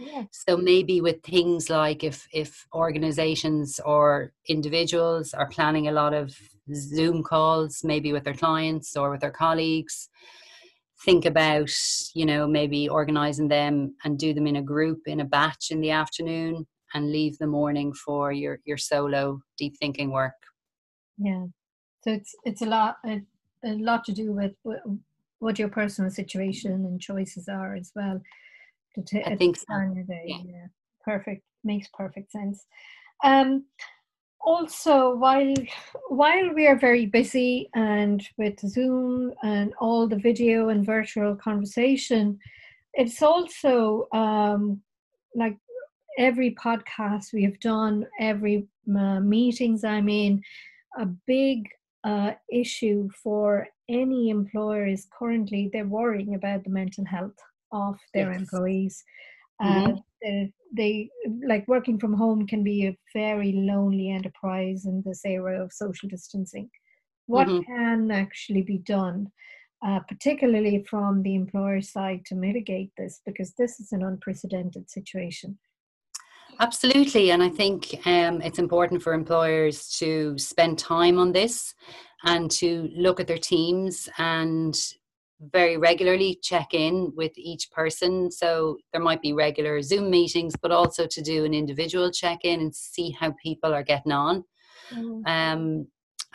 Yeah. 0.00 0.24
So 0.32 0.56
maybe 0.56 1.00
with 1.02 1.22
things 1.22 1.68
like 1.68 2.02
if 2.02 2.26
if 2.32 2.64
organizations 2.74 3.78
or 3.84 4.32
individuals 4.48 5.34
are 5.34 5.48
planning 5.48 5.88
a 5.88 5.92
lot 5.92 6.14
of 6.14 6.34
Zoom 6.74 7.22
calls, 7.22 7.82
maybe 7.84 8.12
with 8.12 8.24
their 8.24 8.34
clients 8.34 8.96
or 8.96 9.10
with 9.10 9.20
their 9.20 9.30
colleagues. 9.30 10.08
Think 11.04 11.24
about, 11.24 11.70
you 12.14 12.26
know, 12.26 12.46
maybe 12.46 12.88
organizing 12.88 13.48
them 13.48 13.94
and 14.04 14.18
do 14.18 14.34
them 14.34 14.46
in 14.46 14.56
a 14.56 14.62
group 14.62 15.00
in 15.06 15.20
a 15.20 15.24
batch 15.24 15.70
in 15.70 15.80
the 15.80 15.90
afternoon 15.90 16.66
and 16.94 17.10
leave 17.10 17.38
the 17.38 17.46
morning 17.46 17.92
for 17.92 18.32
your 18.32 18.58
your 18.64 18.76
solo 18.76 19.40
deep 19.56 19.76
thinking 19.78 20.10
work. 20.10 20.34
Yeah. 21.18 21.46
So 22.02 22.12
it's 22.12 22.34
it's 22.44 22.62
a 22.62 22.66
lot 22.66 22.96
a, 23.06 23.22
a 23.64 23.72
lot 23.74 24.04
to 24.04 24.12
do 24.12 24.32
with 24.32 24.52
what 25.38 25.58
your 25.58 25.68
personal 25.68 26.10
situation 26.10 26.72
and 26.72 27.00
choices 27.00 27.48
are 27.48 27.74
as 27.74 27.92
well. 27.94 28.20
To 28.94 29.02
t- 29.02 29.24
I 29.24 29.36
think 29.36 29.56
so. 29.56 29.64
day. 30.06 30.24
Yeah. 30.26 30.42
yeah. 30.46 30.66
Perfect. 31.04 31.42
Makes 31.64 31.88
perfect 31.94 32.32
sense. 32.32 32.66
Um, 33.24 33.64
also 34.42 35.14
while 35.16 35.54
while 36.08 36.54
we 36.54 36.66
are 36.66 36.78
very 36.78 37.06
busy 37.06 37.68
and 37.74 38.26
with 38.38 38.58
zoom 38.60 39.32
and 39.42 39.72
all 39.80 40.08
the 40.08 40.16
video 40.16 40.70
and 40.70 40.86
virtual 40.86 41.36
conversation 41.36 42.38
it's 42.94 43.22
also 43.22 44.08
um, 44.12 44.80
like 45.34 45.56
every 46.18 46.54
podcast 46.54 47.32
we 47.32 47.42
have 47.44 47.58
done, 47.60 48.06
every 48.18 48.66
uh, 48.88 49.20
meetings 49.20 49.84
I'm 49.84 50.08
in, 50.08 50.42
a 50.98 51.06
big 51.26 51.68
uh, 52.04 52.32
issue 52.50 53.08
for 53.22 53.68
any 53.88 54.30
employer 54.30 54.86
is 54.86 55.06
currently 55.16 55.70
they're 55.72 55.86
worrying 55.86 56.34
about 56.34 56.64
the 56.64 56.70
mental 56.70 57.04
health 57.04 57.36
of 57.72 57.98
their 58.14 58.32
yes. 58.32 58.40
employees. 58.40 59.04
Mm-hmm. 59.60 59.92
Uh, 59.92 59.96
they, 60.22 60.52
they, 60.72 61.10
like 61.46 61.66
working 61.68 61.98
from 61.98 62.14
home 62.14 62.46
can 62.46 62.62
be 62.62 62.86
a 62.86 62.96
very 63.14 63.52
lonely 63.52 64.10
enterprise 64.10 64.84
in 64.84 65.02
this 65.04 65.22
era 65.24 65.62
of 65.62 65.72
social 65.72 66.08
distancing. 66.08 66.70
What 67.26 67.48
mm-hmm. 67.48 67.72
can 67.72 68.10
actually 68.10 68.62
be 68.62 68.78
done, 68.78 69.28
uh, 69.84 70.00
particularly 70.08 70.84
from 70.88 71.22
the 71.22 71.34
employer 71.34 71.80
side, 71.80 72.24
to 72.26 72.34
mitigate 72.34 72.90
this? 72.96 73.20
Because 73.24 73.54
this 73.58 73.80
is 73.80 73.92
an 73.92 74.02
unprecedented 74.02 74.90
situation. 74.90 75.58
Absolutely. 76.58 77.30
And 77.30 77.42
I 77.42 77.48
think 77.48 77.94
um, 78.06 78.42
it's 78.42 78.58
important 78.58 79.02
for 79.02 79.14
employers 79.14 79.88
to 79.98 80.36
spend 80.36 80.78
time 80.78 81.18
on 81.18 81.32
this 81.32 81.74
and 82.24 82.50
to 82.50 82.90
look 82.94 83.18
at 83.20 83.26
their 83.26 83.38
teams 83.38 84.08
and 84.18 84.78
very 85.40 85.76
regularly 85.76 86.38
check 86.42 86.74
in 86.74 87.12
with 87.16 87.32
each 87.36 87.70
person. 87.70 88.30
So 88.30 88.78
there 88.92 89.02
might 89.02 89.22
be 89.22 89.32
regular 89.32 89.80
Zoom 89.82 90.10
meetings, 90.10 90.54
but 90.60 90.70
also 90.70 91.06
to 91.06 91.22
do 91.22 91.44
an 91.44 91.54
individual 91.54 92.10
check 92.10 92.40
in 92.44 92.60
and 92.60 92.74
see 92.74 93.10
how 93.10 93.34
people 93.42 93.72
are 93.72 93.82
getting 93.82 94.12
on. 94.12 94.44
Mm-hmm. 94.92 95.26
Um, 95.26 95.86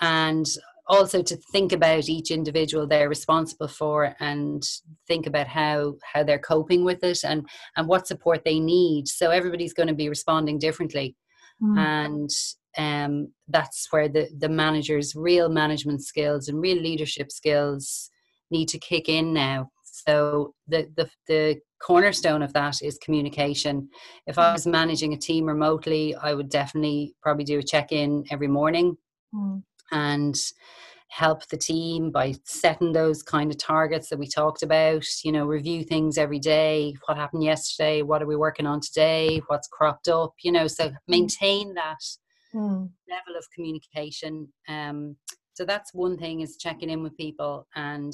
and 0.02 0.46
also 0.88 1.22
to 1.22 1.38
think 1.52 1.72
about 1.72 2.08
each 2.10 2.30
individual 2.32 2.86
they're 2.86 3.10
responsible 3.10 3.68
for 3.68 4.16
and 4.20 4.64
think 5.08 5.26
about 5.26 5.48
how 5.48 5.96
how 6.14 6.24
they're 6.24 6.38
coping 6.38 6.84
with 6.84 7.04
it 7.04 7.24
and 7.24 7.48
and 7.76 7.88
what 7.88 8.08
support 8.08 8.44
they 8.46 8.60
need 8.60 9.08
so 9.08 9.32
everybody's 9.32 9.74
going 9.74 9.88
to 9.88 9.96
be 9.96 10.10
responding 10.10 10.60
differently 10.60 11.16
mm. 11.62 11.78
and 11.78 12.30
um, 12.78 13.32
that's 13.48 13.88
where 13.92 14.08
the 14.08 14.30
the 14.38 14.50
manager's 14.50 15.16
real 15.16 15.50
management 15.50 16.04
skills 16.04 16.48
and 16.48 16.62
real 16.62 16.78
leadership 16.78 17.32
skills 17.32 18.12
need 18.58 18.70
to 18.70 18.80
kick 18.80 19.10
in 19.10 19.34
now. 19.34 19.70
So 19.84 20.54
the 20.68 20.90
the, 20.96 21.10
the 21.28 21.60
cornerstone 21.82 22.42
of 22.42 22.54
that 22.54 22.82
is 22.82 22.98
communication. 22.98 23.90
If 24.28 24.38
i 24.38 24.52
was 24.52 24.66
managing 24.66 25.14
a 25.14 25.18
team 25.18 25.46
remotely 25.46 26.16
i 26.16 26.34
would 26.34 26.50
definitely 26.50 27.14
probably 27.22 27.44
do 27.44 27.60
a 27.60 27.64
check-in 27.64 28.26
every 28.32 28.48
morning 28.48 28.98
mm 29.34 29.62
and 29.92 30.36
help 31.10 31.48
the 31.48 31.58
team 31.58 32.12
by 32.12 32.34
setting 32.44 32.92
those 32.92 33.22
kind 33.24 33.52
of 33.52 33.58
targets 33.58 34.10
that 34.10 34.20
we 34.20 34.28
talked 34.28 34.64
about 34.64 35.06
you 35.24 35.32
know 35.32 35.46
review 35.46 35.84
things 35.84 36.18
every 36.18 36.40
day. 36.40 36.96
What 37.06 37.18
happened 37.18 37.44
yesterday? 37.44 38.02
What 38.02 38.22
are 38.22 38.28
we 38.28 38.36
working 38.36 38.66
on 38.66 38.82
today? 38.82 39.42
What's 39.48 39.68
cropped 39.68 40.08
up? 40.08 40.34
You 40.44 40.52
know 40.52 40.68
so 40.68 40.90
mm. 40.90 40.96
maintain 41.08 41.74
that 41.76 42.02
mm. 42.54 42.90
level 43.10 43.38
of 43.38 43.46
communication. 43.54 44.48
Um 44.68 45.16
so 45.54 45.64
that's 45.64 45.94
one 45.94 46.18
thing 46.18 46.42
is 46.42 46.58
checking 46.58 46.90
in 46.90 47.02
with 47.02 47.16
people 47.16 47.66
and 47.76 48.14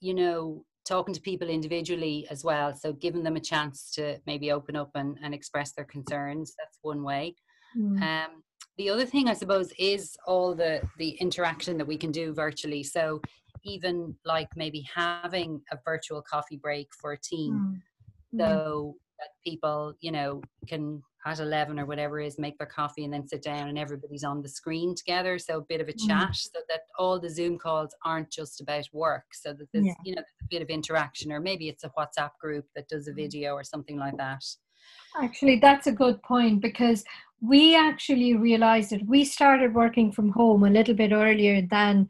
you 0.00 0.14
know 0.14 0.64
talking 0.86 1.14
to 1.14 1.20
people 1.20 1.48
individually 1.48 2.26
as 2.30 2.44
well 2.44 2.74
so 2.74 2.92
giving 2.92 3.22
them 3.22 3.36
a 3.36 3.40
chance 3.40 3.90
to 3.90 4.16
maybe 4.26 4.52
open 4.52 4.76
up 4.76 4.90
and, 4.94 5.18
and 5.22 5.34
express 5.34 5.72
their 5.72 5.84
concerns 5.84 6.54
that's 6.58 6.78
one 6.82 7.02
way 7.02 7.34
mm. 7.76 8.00
um 8.02 8.42
the 8.78 8.88
other 8.88 9.06
thing 9.06 9.28
i 9.28 9.34
suppose 9.34 9.72
is 9.78 10.16
all 10.26 10.54
the 10.54 10.80
the 10.98 11.10
interaction 11.20 11.76
that 11.76 11.86
we 11.86 11.96
can 11.96 12.12
do 12.12 12.32
virtually 12.32 12.82
so 12.82 13.20
even 13.64 14.14
like 14.24 14.48
maybe 14.54 14.86
having 14.94 15.60
a 15.72 15.78
virtual 15.84 16.22
coffee 16.22 16.58
break 16.62 16.88
for 17.00 17.12
a 17.12 17.18
team 17.18 17.82
mm. 18.34 18.40
so 18.40 18.94
that 19.18 19.28
people 19.44 19.94
you 20.00 20.12
know 20.12 20.40
can 20.68 21.02
at 21.26 21.40
11 21.40 21.78
or 21.78 21.86
whatever 21.86 22.20
is 22.20 22.38
make 22.38 22.56
their 22.56 22.66
coffee 22.66 23.04
and 23.04 23.12
then 23.12 23.26
sit 23.26 23.42
down 23.42 23.68
and 23.68 23.78
everybody's 23.78 24.24
on 24.24 24.40
the 24.40 24.48
screen 24.48 24.94
together 24.94 25.38
so 25.38 25.58
a 25.58 25.62
bit 25.62 25.80
of 25.80 25.88
a 25.88 25.92
mm. 25.92 26.08
chat 26.08 26.34
so 26.34 26.60
that 26.68 26.82
all 26.98 27.18
the 27.18 27.28
zoom 27.28 27.58
calls 27.58 27.94
aren't 28.04 28.30
just 28.30 28.60
about 28.60 28.86
work 28.92 29.24
so 29.32 29.52
that 29.52 29.66
there's 29.72 29.86
yeah. 29.86 29.94
you 30.04 30.14
know 30.14 30.22
a 30.22 30.44
bit 30.50 30.62
of 30.62 30.68
interaction 30.68 31.32
or 31.32 31.40
maybe 31.40 31.68
it's 31.68 31.84
a 31.84 31.90
whatsapp 31.98 32.30
group 32.40 32.64
that 32.74 32.88
does 32.88 33.08
a 33.08 33.12
mm. 33.12 33.16
video 33.16 33.54
or 33.54 33.64
something 33.64 33.98
like 33.98 34.16
that 34.16 34.42
Actually, 35.20 35.56
that's 35.56 35.86
a 35.86 35.92
good 35.92 36.22
point 36.22 36.60
because 36.60 37.04
we 37.40 37.74
actually 37.74 38.34
realized 38.34 38.90
that 38.90 39.06
we 39.06 39.24
started 39.24 39.74
working 39.74 40.12
from 40.12 40.30
home 40.30 40.64
a 40.64 40.70
little 40.70 40.94
bit 40.94 41.12
earlier 41.12 41.62
than 41.62 42.08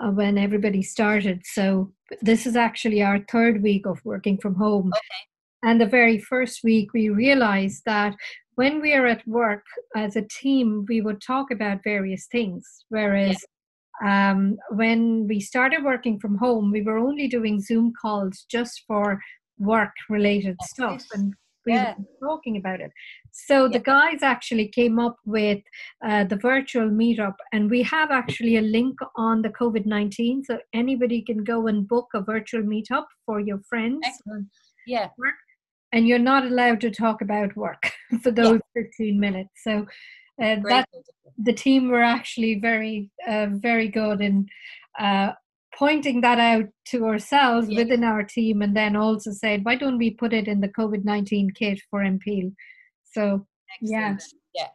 uh, 0.00 0.10
when 0.10 0.38
everybody 0.38 0.82
started. 0.82 1.42
So 1.44 1.92
this 2.20 2.46
is 2.46 2.56
actually 2.56 3.02
our 3.02 3.20
third 3.30 3.62
week 3.62 3.86
of 3.86 4.04
working 4.04 4.38
from 4.38 4.54
home. 4.54 4.88
Okay. 4.88 5.70
And 5.70 5.80
the 5.80 5.86
very 5.86 6.18
first 6.18 6.62
week, 6.62 6.92
we 6.92 7.08
realized 7.08 7.82
that 7.86 8.14
when 8.58 8.80
we 8.80 8.92
are 8.92 9.06
at 9.06 9.24
work 9.28 9.64
as 9.94 10.16
a 10.16 10.26
team, 10.40 10.84
we 10.88 11.00
would 11.00 11.20
talk 11.20 11.52
about 11.52 11.84
various 11.84 12.26
things. 12.26 12.64
Whereas 12.88 13.36
yeah. 14.02 14.32
um, 14.32 14.58
when 14.70 15.28
we 15.28 15.38
started 15.38 15.84
working 15.84 16.18
from 16.18 16.36
home, 16.38 16.72
we 16.72 16.82
were 16.82 16.98
only 16.98 17.28
doing 17.28 17.60
Zoom 17.60 17.92
calls 18.02 18.46
just 18.50 18.82
for 18.88 19.20
work 19.60 19.92
related 20.10 20.56
stuff. 20.64 21.04
And 21.12 21.34
we 21.66 21.74
yeah. 21.74 21.94
were 21.98 22.30
talking 22.30 22.56
about 22.56 22.80
it. 22.80 22.90
So 23.30 23.66
yeah. 23.66 23.78
the 23.78 23.78
guys 23.78 24.24
actually 24.24 24.66
came 24.66 24.98
up 24.98 25.18
with 25.24 25.62
uh, 26.04 26.24
the 26.24 26.34
virtual 26.36 26.88
meetup, 26.88 27.36
and 27.52 27.70
we 27.70 27.82
have 27.84 28.10
actually 28.10 28.56
a 28.56 28.62
link 28.62 28.96
on 29.14 29.40
the 29.42 29.50
COVID 29.50 29.86
19. 29.86 30.42
So 30.42 30.58
anybody 30.72 31.22
can 31.22 31.44
go 31.44 31.68
and 31.68 31.86
book 31.86 32.08
a 32.12 32.22
virtual 32.22 32.62
meetup 32.62 33.06
for 33.24 33.38
your 33.38 33.60
friends. 33.68 34.00
Excellent. 34.04 34.48
Yeah. 34.84 35.10
Work, 35.16 35.36
and 35.92 36.06
you're 36.06 36.18
not 36.18 36.44
allowed 36.44 36.80
to 36.82 36.90
talk 36.90 37.22
about 37.22 37.56
work 37.56 37.92
for 38.22 38.30
those 38.30 38.60
yeah. 38.76 38.82
15 38.82 39.20
minutes. 39.20 39.50
So 39.62 39.86
uh, 40.42 40.56
that 40.68 40.88
the 41.36 41.52
team 41.52 41.88
were 41.88 42.02
actually 42.02 42.58
very, 42.60 43.10
uh, 43.26 43.46
very 43.50 43.88
good 43.88 44.20
in 44.20 44.46
uh, 44.98 45.32
pointing 45.78 46.20
that 46.20 46.38
out 46.38 46.66
to 46.86 47.06
ourselves 47.06 47.68
yeah. 47.68 47.78
within 47.78 48.02
our 48.02 48.24
team 48.24 48.62
and 48.62 48.76
then 48.76 48.96
also 48.96 49.30
said 49.30 49.64
why 49.64 49.76
don't 49.76 49.98
we 49.98 50.10
put 50.10 50.32
it 50.32 50.48
in 50.48 50.60
the 50.60 50.68
covid-19 50.68 51.54
kit 51.54 51.80
for 51.90 52.00
mpeel 52.00 52.52
so 53.04 53.46
Excellent. 53.80 53.82
yeah 53.82 54.16
yeah 54.54 54.68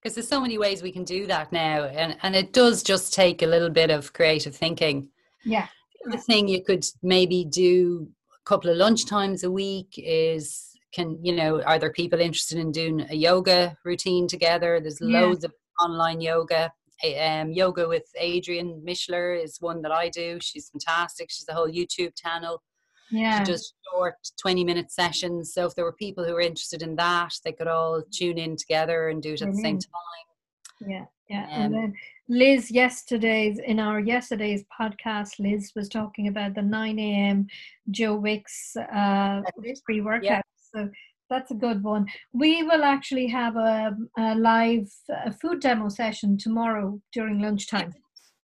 because 0.00 0.14
there's 0.14 0.28
so 0.28 0.40
many 0.40 0.58
ways 0.58 0.82
we 0.82 0.92
can 0.92 1.04
do 1.04 1.26
that 1.26 1.50
now 1.50 1.84
and 1.84 2.16
and 2.22 2.36
it 2.36 2.52
does 2.52 2.82
just 2.82 3.14
take 3.14 3.42
a 3.42 3.46
little 3.46 3.70
bit 3.70 3.90
of 3.90 4.12
creative 4.12 4.54
thinking 4.54 5.08
yeah 5.44 5.68
the 6.04 6.18
thing 6.18 6.46
you 6.46 6.62
could 6.62 6.84
maybe 7.02 7.44
do 7.44 8.08
couple 8.50 8.68
of 8.68 8.76
lunch 8.76 9.06
times 9.06 9.44
a 9.44 9.50
week 9.50 9.94
is 9.96 10.76
can 10.92 11.16
you 11.22 11.32
know 11.32 11.62
are 11.62 11.78
there 11.78 11.92
people 11.92 12.18
interested 12.18 12.58
in 12.58 12.72
doing 12.72 13.06
a 13.08 13.14
yoga 13.14 13.76
routine 13.84 14.26
together 14.26 14.80
there's 14.80 14.98
yeah. 15.00 15.20
loads 15.20 15.44
of 15.44 15.52
online 15.80 16.20
yoga 16.20 16.72
um, 17.20 17.52
yoga 17.52 17.86
with 17.86 18.06
Adriene 18.20 18.82
Mishler 18.82 19.42
is 19.42 19.56
one 19.60 19.80
that 19.80 19.90
I 19.92 20.10
do. 20.10 20.38
She's 20.42 20.68
fantastic. 20.68 21.30
She's 21.30 21.48
a 21.48 21.54
whole 21.54 21.66
YouTube 21.66 22.12
channel. 22.14 22.62
Yeah. 23.10 23.38
She 23.38 23.52
does 23.52 23.72
short 23.90 24.16
20 24.38 24.64
minute 24.64 24.92
sessions. 24.92 25.54
So 25.54 25.64
if 25.64 25.74
there 25.74 25.86
were 25.86 25.94
people 25.94 26.24
who 26.24 26.34
were 26.34 26.42
interested 26.42 26.82
in 26.82 26.96
that, 26.96 27.32
they 27.42 27.52
could 27.52 27.68
all 27.68 28.02
tune 28.12 28.36
in 28.36 28.54
together 28.54 29.08
and 29.08 29.22
do 29.22 29.32
it 29.32 29.40
at 29.40 29.48
mm-hmm. 29.48 29.56
the 29.56 29.62
same 29.62 29.78
time. 29.78 30.90
Yeah. 30.90 31.04
Yeah. 31.30 31.44
Um, 31.44 31.62
and 31.62 31.74
then 31.74 31.94
Liz 32.30 32.70
yesterday's 32.70 33.58
in 33.58 33.80
our 33.80 33.98
yesterday's 33.98 34.62
podcast, 34.80 35.40
Liz 35.40 35.72
was 35.74 35.88
talking 35.88 36.28
about 36.28 36.54
the 36.54 36.62
9 36.62 36.98
a.m. 37.00 37.48
Joe 37.90 38.14
Wicks 38.14 38.76
uh, 38.76 39.42
pre 39.84 40.00
workout. 40.00 40.24
Yeah. 40.24 40.40
So 40.72 40.88
that's 41.28 41.50
a 41.50 41.54
good 41.54 41.82
one. 41.82 42.06
We 42.32 42.62
will 42.62 42.84
actually 42.84 43.26
have 43.26 43.56
a, 43.56 43.96
a 44.16 44.36
live 44.36 44.88
a 45.24 45.32
food 45.32 45.58
demo 45.60 45.88
session 45.88 46.38
tomorrow 46.38 47.00
during 47.12 47.40
lunchtime, 47.40 47.92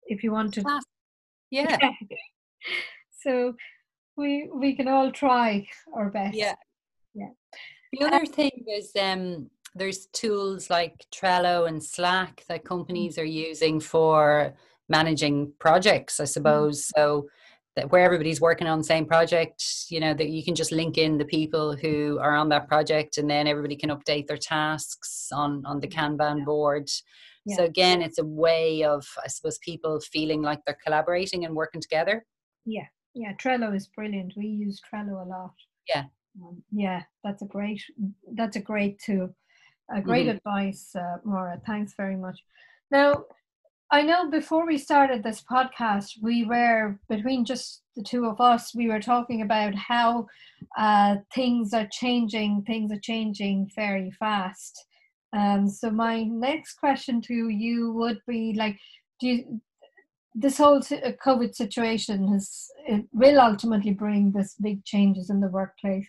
if 0.08 0.24
you 0.24 0.32
want 0.32 0.56
to. 0.56 0.64
Yeah. 1.50 1.78
so 3.22 3.54
we 4.18 4.50
we 4.54 4.76
can 4.76 4.90
all 4.90 5.14
try 5.14 5.66
our 5.94 6.10
best. 6.10 6.36
Yeah. 6.36 6.56
Yeah. 7.14 7.30
The 7.94 8.06
other 8.06 8.26
thing 8.26 8.66
is 8.68 8.92
um 9.00 9.50
there's 9.78 10.08
tools 10.08 10.70
like 10.70 11.06
Trello 11.14 11.68
and 11.68 11.84
Slack 11.84 12.44
that 12.50 12.66
companies 12.66 13.18
are 13.18 13.26
using 13.26 13.80
for 13.80 14.54
managing 14.90 15.54
projects, 15.60 16.20
I 16.20 16.24
mm. 16.24 16.30
suppose. 16.30 16.92
So 16.96 17.28
that 17.78 17.92
where 17.92 18.04
everybody's 18.04 18.42
working 18.42 18.68
on 18.68 18.80
the 18.80 18.84
same 18.84 19.06
project, 19.06 19.64
you 19.90 20.00
know, 20.00 20.14
that 20.14 20.30
you 20.30 20.44
can 20.44 20.56
just 20.56 20.72
link 20.72 20.98
in 20.98 21.18
the 21.18 21.26
people 21.26 21.76
who 21.76 22.18
are 22.20 22.36
on 22.36 22.50
that 22.50 22.68
project 22.68 23.18
and 23.18 23.30
then 23.30 23.48
everybody 23.48 23.76
can 23.76 23.92
update 23.92 24.28
their 24.28 24.38
tasks 24.38 25.30
on, 25.32 25.64
on 25.66 25.80
the 25.80 25.88
Kanban 25.88 26.44
board. 26.44 26.90
Yeah. 27.46 27.58
So 27.58 27.64
again, 27.66 28.02
it's 28.02 28.18
a 28.18 28.26
way 28.26 28.84
of, 28.84 29.06
I 29.24 29.28
suppose, 29.28 29.60
people 29.60 30.02
feeling 30.02 30.42
like 30.42 30.60
they're 30.66 30.78
collaborating 30.84 31.46
and 31.46 31.56
working 31.56 31.80
together. 31.80 32.26
Yeah, 32.66 32.88
yeah. 33.14 33.34
Trello 33.42 33.74
is 33.74 33.88
brilliant. 33.88 34.34
We 34.36 34.48
use 34.48 34.82
Trello 34.82 35.26
a 35.26 35.30
lot. 35.30 35.54
Yeah, 35.88 36.06
um, 36.44 36.62
yeah. 36.74 37.04
That's 37.24 37.44
a 37.44 37.46
great. 37.46 37.82
That's 38.34 38.58
a 38.58 38.62
great 38.62 39.00
tool. 39.00 39.34
A 39.94 40.02
great 40.02 40.28
mm-hmm. 40.28 40.38
advice, 40.38 40.96
uh, 40.96 41.18
Moira. 41.24 41.62
Thanks 41.66 41.94
very 41.96 42.16
much. 42.16 42.44
Now, 42.92 43.26
I 43.90 44.02
know 44.02 44.30
before 44.30 44.66
we 44.66 44.78
started 44.78 45.24
this 45.24 45.42
podcast, 45.42 46.22
we 46.22 46.44
were 46.44 47.00
between 47.08 47.46
just 47.46 47.84
the 47.96 48.04
two 48.04 48.26
of 48.26 48.42
us, 48.42 48.76
we 48.76 48.90
were 48.90 49.00
talking 49.00 49.42
about 49.42 49.74
how 49.76 50.28
uh, 50.78 51.16
things 51.34 51.74
are 51.74 51.88
changing, 51.90 52.64
things 52.64 52.92
are 52.92 53.00
changing 53.00 53.72
very 53.76 54.12
fast. 54.12 54.86
Um, 55.32 55.70
so 55.70 55.90
my 55.90 56.24
next 56.24 56.74
question 56.74 57.22
to 57.22 57.50
you 57.50 57.94
would 57.94 58.20
be 58.28 58.54
like, 58.54 58.78
do 59.22 59.28
you, 59.28 59.62
this 60.36 60.58
whole 60.58 60.78
uh, 60.78 61.12
COVID 61.26 61.56
situation 61.56 62.28
has 62.28 62.68
it 62.88 63.06
will 63.12 63.40
ultimately 63.40 63.92
bring 63.92 64.32
this 64.32 64.54
big 64.62 64.84
changes 64.86 65.30
in 65.30 65.40
the 65.40 65.48
workplace. 65.48 66.08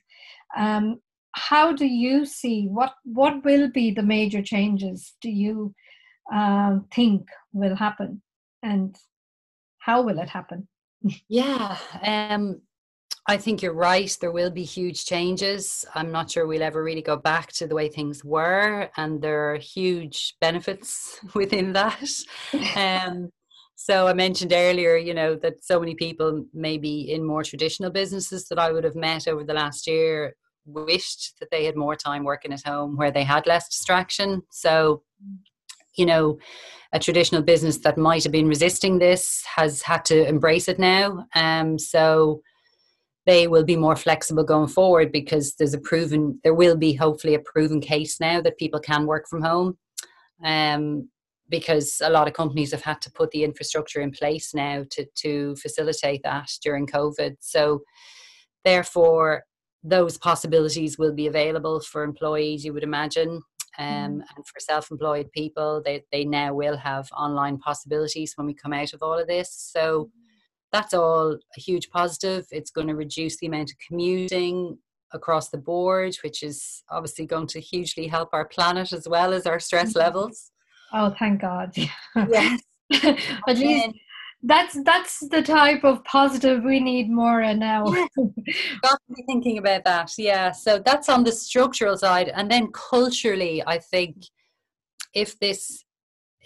Um, 0.57 1.01
how 1.33 1.73
do 1.73 1.87
you 1.87 2.27
see 2.27 2.67
what 2.67 2.95
what 3.05 3.45
will 3.45 3.71
be 3.71 3.91
the 3.91 4.03
major 4.03 4.43
changes? 4.43 5.15
Do 5.21 5.31
you 5.31 5.75
uh, 6.33 6.79
think 6.95 7.29
will 7.53 7.77
happen, 7.77 8.23
and 8.63 8.97
how 9.79 10.03
will 10.03 10.19
it 10.19 10.29
happen? 10.29 10.69
yeah, 11.29 11.77
um, 12.03 12.61
I 13.27 13.37
think 13.37 13.63
you're 13.63 13.75
right. 13.75 14.17
There 14.21 14.33
will 14.33 14.51
be 14.51 14.65
huge 14.65 15.05
changes. 15.05 15.85
I'm 15.95 16.11
not 16.11 16.31
sure 16.31 16.47
we'll 16.47 16.63
ever 16.63 16.83
really 16.83 17.03
go 17.03 17.17
back 17.17 17.53
to 17.53 17.67
the 17.67 17.75
way 17.75 17.89
things 17.89 18.25
were, 18.25 18.91
and 18.97 19.21
there 19.21 19.53
are 19.53 19.59
huge 19.59 20.35
benefits 20.41 21.21
within 21.35 21.73
that. 21.75 22.09
Um, 22.75 23.31
so 23.77 24.09
I 24.09 24.13
mentioned 24.13 24.53
earlier, 24.53 24.97
you 24.97 25.15
know, 25.15 25.37
that 25.37 25.65
so 25.65 25.79
many 25.79 25.95
people 25.95 26.45
maybe 26.53 27.13
in 27.13 27.25
more 27.25 27.45
traditional 27.45 27.91
businesses 27.91 28.49
that 28.49 28.59
I 28.59 28.73
would 28.73 28.83
have 28.83 28.97
met 28.97 29.29
over 29.29 29.45
the 29.45 29.55
last 29.55 29.87
year 29.87 30.35
wished 30.69 31.35
that 31.41 31.51
they 31.51 31.65
had 31.65 31.77
more 31.77 31.97
time 31.97 32.25
working 32.25 32.53
at 32.53 32.67
home 32.67 32.97
where 32.97 33.11
they 33.11 33.25
had 33.25 33.47
less 33.47 33.69
distraction. 33.69 34.43
So, 34.51 35.03
you 35.97 36.07
know, 36.07 36.39
a 36.93 36.99
traditional 36.99 37.43
business 37.43 37.79
that 37.79 37.99
might 37.99 38.23
have 38.23 38.33
been 38.33 38.49
resisting 38.49 38.99
this 38.99 39.43
has 39.57 39.83
had 39.83 40.05
to 40.07 40.27
embrace 40.27 40.69
it 40.69 40.79
now. 40.79 41.27
Um, 41.35 41.79
so 41.79 42.41
they 43.27 43.47
will 43.47 43.65
be 43.65 43.77
more 43.77 43.97
flexible 43.97 44.45
going 44.45 44.69
forward 44.69 45.13
because 45.13 45.55
there's 45.57 45.75
a 45.75 45.81
proven, 45.81 46.41
there 46.45 46.55
will 46.55 46.77
be 46.77 46.95
hopefully 46.95 47.35
a 47.35 47.41
proven 47.41 47.81
case 47.81 48.21
now 48.21 48.41
that 48.41 48.59
people 48.59 48.81
can 48.81 49.07
work 49.07 49.29
from 49.29 49.43
home. 49.43 49.77
Um, 50.43 51.09
because 51.51 52.01
a 52.05 52.11
lot 52.11 52.29
of 52.29 52.35
companies 52.35 52.73
have 52.73 52.83
had 52.83 53.01
to 53.01 53.11
put 53.11 53.31
the 53.31 53.45
infrastructure 53.45 54.01
in 54.01 54.11
place 54.11 54.55
now 54.55 54.85
to, 54.91 55.07
to 55.17 55.57
facilitate 55.57 56.23
that 56.23 56.51
during 56.63 56.87
COVID. 56.87 57.37
So, 57.41 57.81
therefore, 58.65 59.45
those 59.83 60.19
possibilities 60.19 60.99
will 60.99 61.13
be 61.13 61.27
available 61.27 61.81
for 61.81 62.03
employees, 62.03 62.65
you 62.65 62.73
would 62.73 62.83
imagine. 62.83 63.43
Um, 63.79 63.87
mm. 63.87 64.23
and 64.35 64.47
for 64.47 64.59
self-employed 64.59 65.31
people, 65.33 65.81
they, 65.85 66.03
they 66.11 66.25
now 66.25 66.53
will 66.53 66.77
have 66.77 67.09
online 67.13 67.59
possibilities 67.59 68.33
when 68.35 68.47
we 68.47 68.55
come 68.55 68.73
out 68.73 68.93
of 68.93 69.03
all 69.03 69.19
of 69.19 69.29
this. 69.29 69.53
So 69.53 70.11
that's 70.73 70.95
all 70.95 71.33
a 71.33 71.61
huge 71.61 71.89
positive. 71.91 72.47
It's 72.51 72.71
going 72.71 72.89
to 72.89 72.97
reduce 72.97 73.39
the 73.39 73.47
amount 73.47 73.71
of 73.71 73.77
commuting 73.87 74.79
across 75.13 75.51
the 75.51 75.59
board, 75.59 76.17
which 76.23 76.43
is 76.43 76.83
obviously 76.91 77.27
going 77.27 77.47
to 77.49 77.61
hugely 77.61 78.09
help 78.09 78.31
our 78.33 78.47
planet 78.47 78.93
as 78.93 79.09
well 79.09 79.33
as 79.33 79.47
our 79.47 79.61
stress 79.61 79.91
mm-hmm. 79.91 80.01
levels. 80.01 80.51
Oh, 80.93 81.15
thank 81.19 81.41
God! 81.41 81.75
Yes, 82.17 82.63
at 83.47 83.59
least 83.59 83.95
that's 84.43 84.81
that's 84.85 85.21
the 85.29 85.43
type 85.43 85.83
of 85.85 86.05
positive 86.05 86.63
we 86.63 86.81
need 86.81 87.11
more 87.11 87.41
now. 87.55 87.87
Yeah. 87.93 88.07
Got 88.83 89.01
to 89.09 89.15
be 89.15 89.23
thinking 89.27 89.59
about 89.59 89.85
that. 89.85 90.13
Yeah, 90.17 90.53
so 90.53 90.79
that's 90.79 91.09
on 91.09 91.25
the 91.25 91.33
structural 91.33 91.97
side, 91.97 92.29
and 92.29 92.51
then 92.51 92.69
culturally, 92.73 93.63
I 93.67 93.79
think 93.79 94.17
if 95.15 95.39
this 95.41 95.85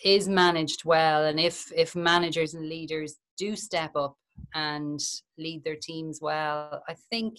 is 0.05 0.29
managed 0.29 0.85
well, 0.85 1.25
and 1.25 1.39
if 1.39 1.71
if 1.77 1.95
managers 1.95 2.55
and 2.55 2.69
leaders 2.69 3.17
do 3.37 3.57
step 3.57 3.95
up 3.95 4.17
and 4.55 5.01
lead 5.39 5.63
their 5.65 5.77
teams 5.77 6.21
well, 6.23 6.83
I 6.89 6.95
think 7.11 7.37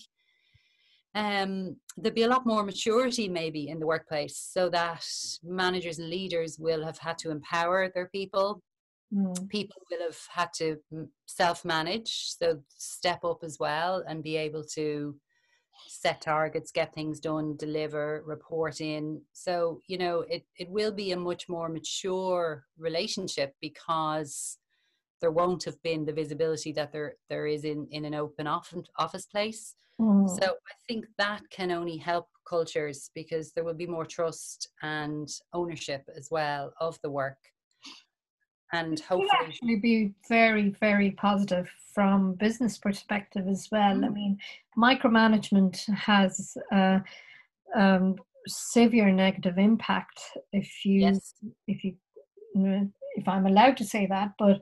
um, 1.16 1.78
there'll 1.98 2.16
be 2.16 2.24
a 2.24 2.28
lot 2.28 2.46
more 2.46 2.63
maturity 2.63 3.28
maybe 3.28 3.70
in 3.70 3.80
the 3.80 3.86
workplace 3.86 4.38
so 4.38 4.70
that 4.70 5.06
managers 5.44 6.00
and 6.00 6.10
leaders 6.10 6.58
will 6.60 6.84
have 6.84 6.98
had 6.98 7.18
to 7.20 7.32
empower 7.32 7.89
their 7.89 8.08
people. 8.10 8.62
Mm. 9.13 9.49
People 9.49 9.82
will 9.91 10.06
have 10.06 10.19
had 10.30 10.49
to 10.58 10.78
self 11.26 11.63
manage, 11.63 12.34
so 12.38 12.62
step 12.78 13.23
up 13.23 13.43
as 13.43 13.58
well 13.60 14.04
and 14.08 14.23
be 14.23 14.38
able 14.38 14.63
to 14.76 15.15
set 15.88 16.21
targets, 16.21 16.71
get 16.71 16.93
things 16.93 17.19
done, 17.19 17.56
deliver, 17.58 18.23
report 18.26 18.82
in. 18.82 19.21
So, 19.34 19.80
you 19.88 19.97
know, 19.97 20.21
it, 20.21 20.45
it 20.58 20.69
will 20.69 20.91
be 20.91 21.12
a 21.12 21.17
much 21.17 21.49
more 21.49 21.69
mature 21.69 22.65
relationship 22.78 23.54
because 23.62 24.58
there 25.21 25.32
won't 25.32 25.63
have 25.63 25.82
been 25.84 26.06
the 26.06 26.13
visibility 26.13 26.73
that 26.73 26.91
there 26.91 27.15
there 27.30 27.47
is 27.47 27.63
in 27.63 27.88
in 27.91 28.04
an 28.06 28.13
open 28.13 28.45
office 28.45 28.84
office 28.97 29.26
place. 29.26 29.76
Mm. 29.99 30.28
So 30.28 30.45
I 30.45 30.73
think 30.88 31.06
that 31.17 31.41
can 31.49 31.71
only 31.71 31.97
help 31.97 32.28
cultures 32.47 33.10
because 33.15 33.54
there 33.54 33.63
will 33.63 33.73
be 33.73 33.88
more 33.88 34.06
trust 34.06 34.69
and 34.82 35.30
ownership 35.54 36.04
as 36.17 36.28
well 36.30 36.73
of 36.80 36.99
the 37.04 37.10
work. 37.10 37.38
And 38.73 38.99
hopefully 38.99 39.29
it 39.31 39.47
actually 39.47 39.75
be 39.77 40.13
very, 40.27 40.75
very 40.79 41.12
positive 41.12 41.69
from 41.93 42.33
business 42.33 42.77
perspective 42.77 43.47
as 43.47 43.69
well. 43.71 43.95
Mm. 43.95 44.05
I 44.05 44.09
mean, 44.09 44.38
micromanagement 44.77 45.77
has 45.93 46.57
uh, 46.71 46.99
um, 47.75 48.15
severe 48.47 49.12
negative 49.12 49.57
impact 49.57 50.19
if 50.51 50.86
you 50.86 51.01
yes. 51.01 51.36
if 51.67 51.83
you 51.83 51.93
if 53.15 53.27
I'm 53.27 53.45
allowed 53.45 53.77
to 53.77 53.86
say 53.86 54.05
that, 54.07 54.31
but 54.39 54.59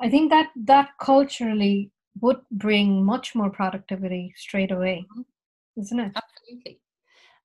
I 0.00 0.10
think 0.10 0.30
that 0.30 0.50
that 0.64 0.90
culturally 1.00 1.90
would 2.20 2.40
bring 2.50 3.04
much 3.04 3.34
more 3.34 3.50
productivity 3.50 4.32
straight 4.36 4.70
away, 4.70 5.06
mm-hmm. 5.10 5.80
isn't 5.80 6.00
it? 6.00 6.12
Absolutely. 6.16 6.80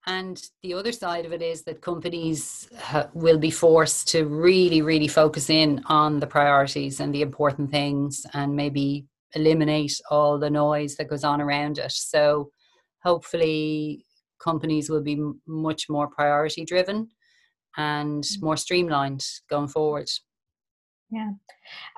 And 0.10 0.42
the 0.64 0.74
other 0.74 0.92
side 0.92 1.28
of 1.28 1.34
it 1.34 1.44
is 1.44 1.62
that 1.64 1.82
companies 1.82 2.68
will 3.14 3.38
be 3.38 3.52
forced 3.52 4.08
to 4.08 4.26
really, 4.26 4.82
really 4.82 5.08
focus 5.08 5.52
in 5.52 5.84
on 5.86 6.20
the 6.20 6.26
priorities 6.26 7.00
and 7.00 7.14
the 7.14 7.22
important 7.22 7.70
things 7.70 8.26
and 8.34 8.56
maybe 8.56 9.06
eliminate 9.36 9.94
all 10.10 10.40
the 10.40 10.50
noise 10.50 10.96
that 10.96 11.10
goes 11.10 11.24
on 11.24 11.40
around 11.42 11.78
it. 11.78 11.92
So 11.92 12.50
hopefully, 13.04 14.04
companies 14.44 14.90
will 14.90 15.04
be 15.04 15.22
much 15.46 15.88
more 15.90 16.08
priority 16.08 16.66
driven 16.66 17.10
and 17.78 18.24
mm. 18.24 18.42
more 18.42 18.58
streamlined 18.58 19.24
going 19.48 19.68
forward. 19.68 20.10
Yeah. 21.12 21.34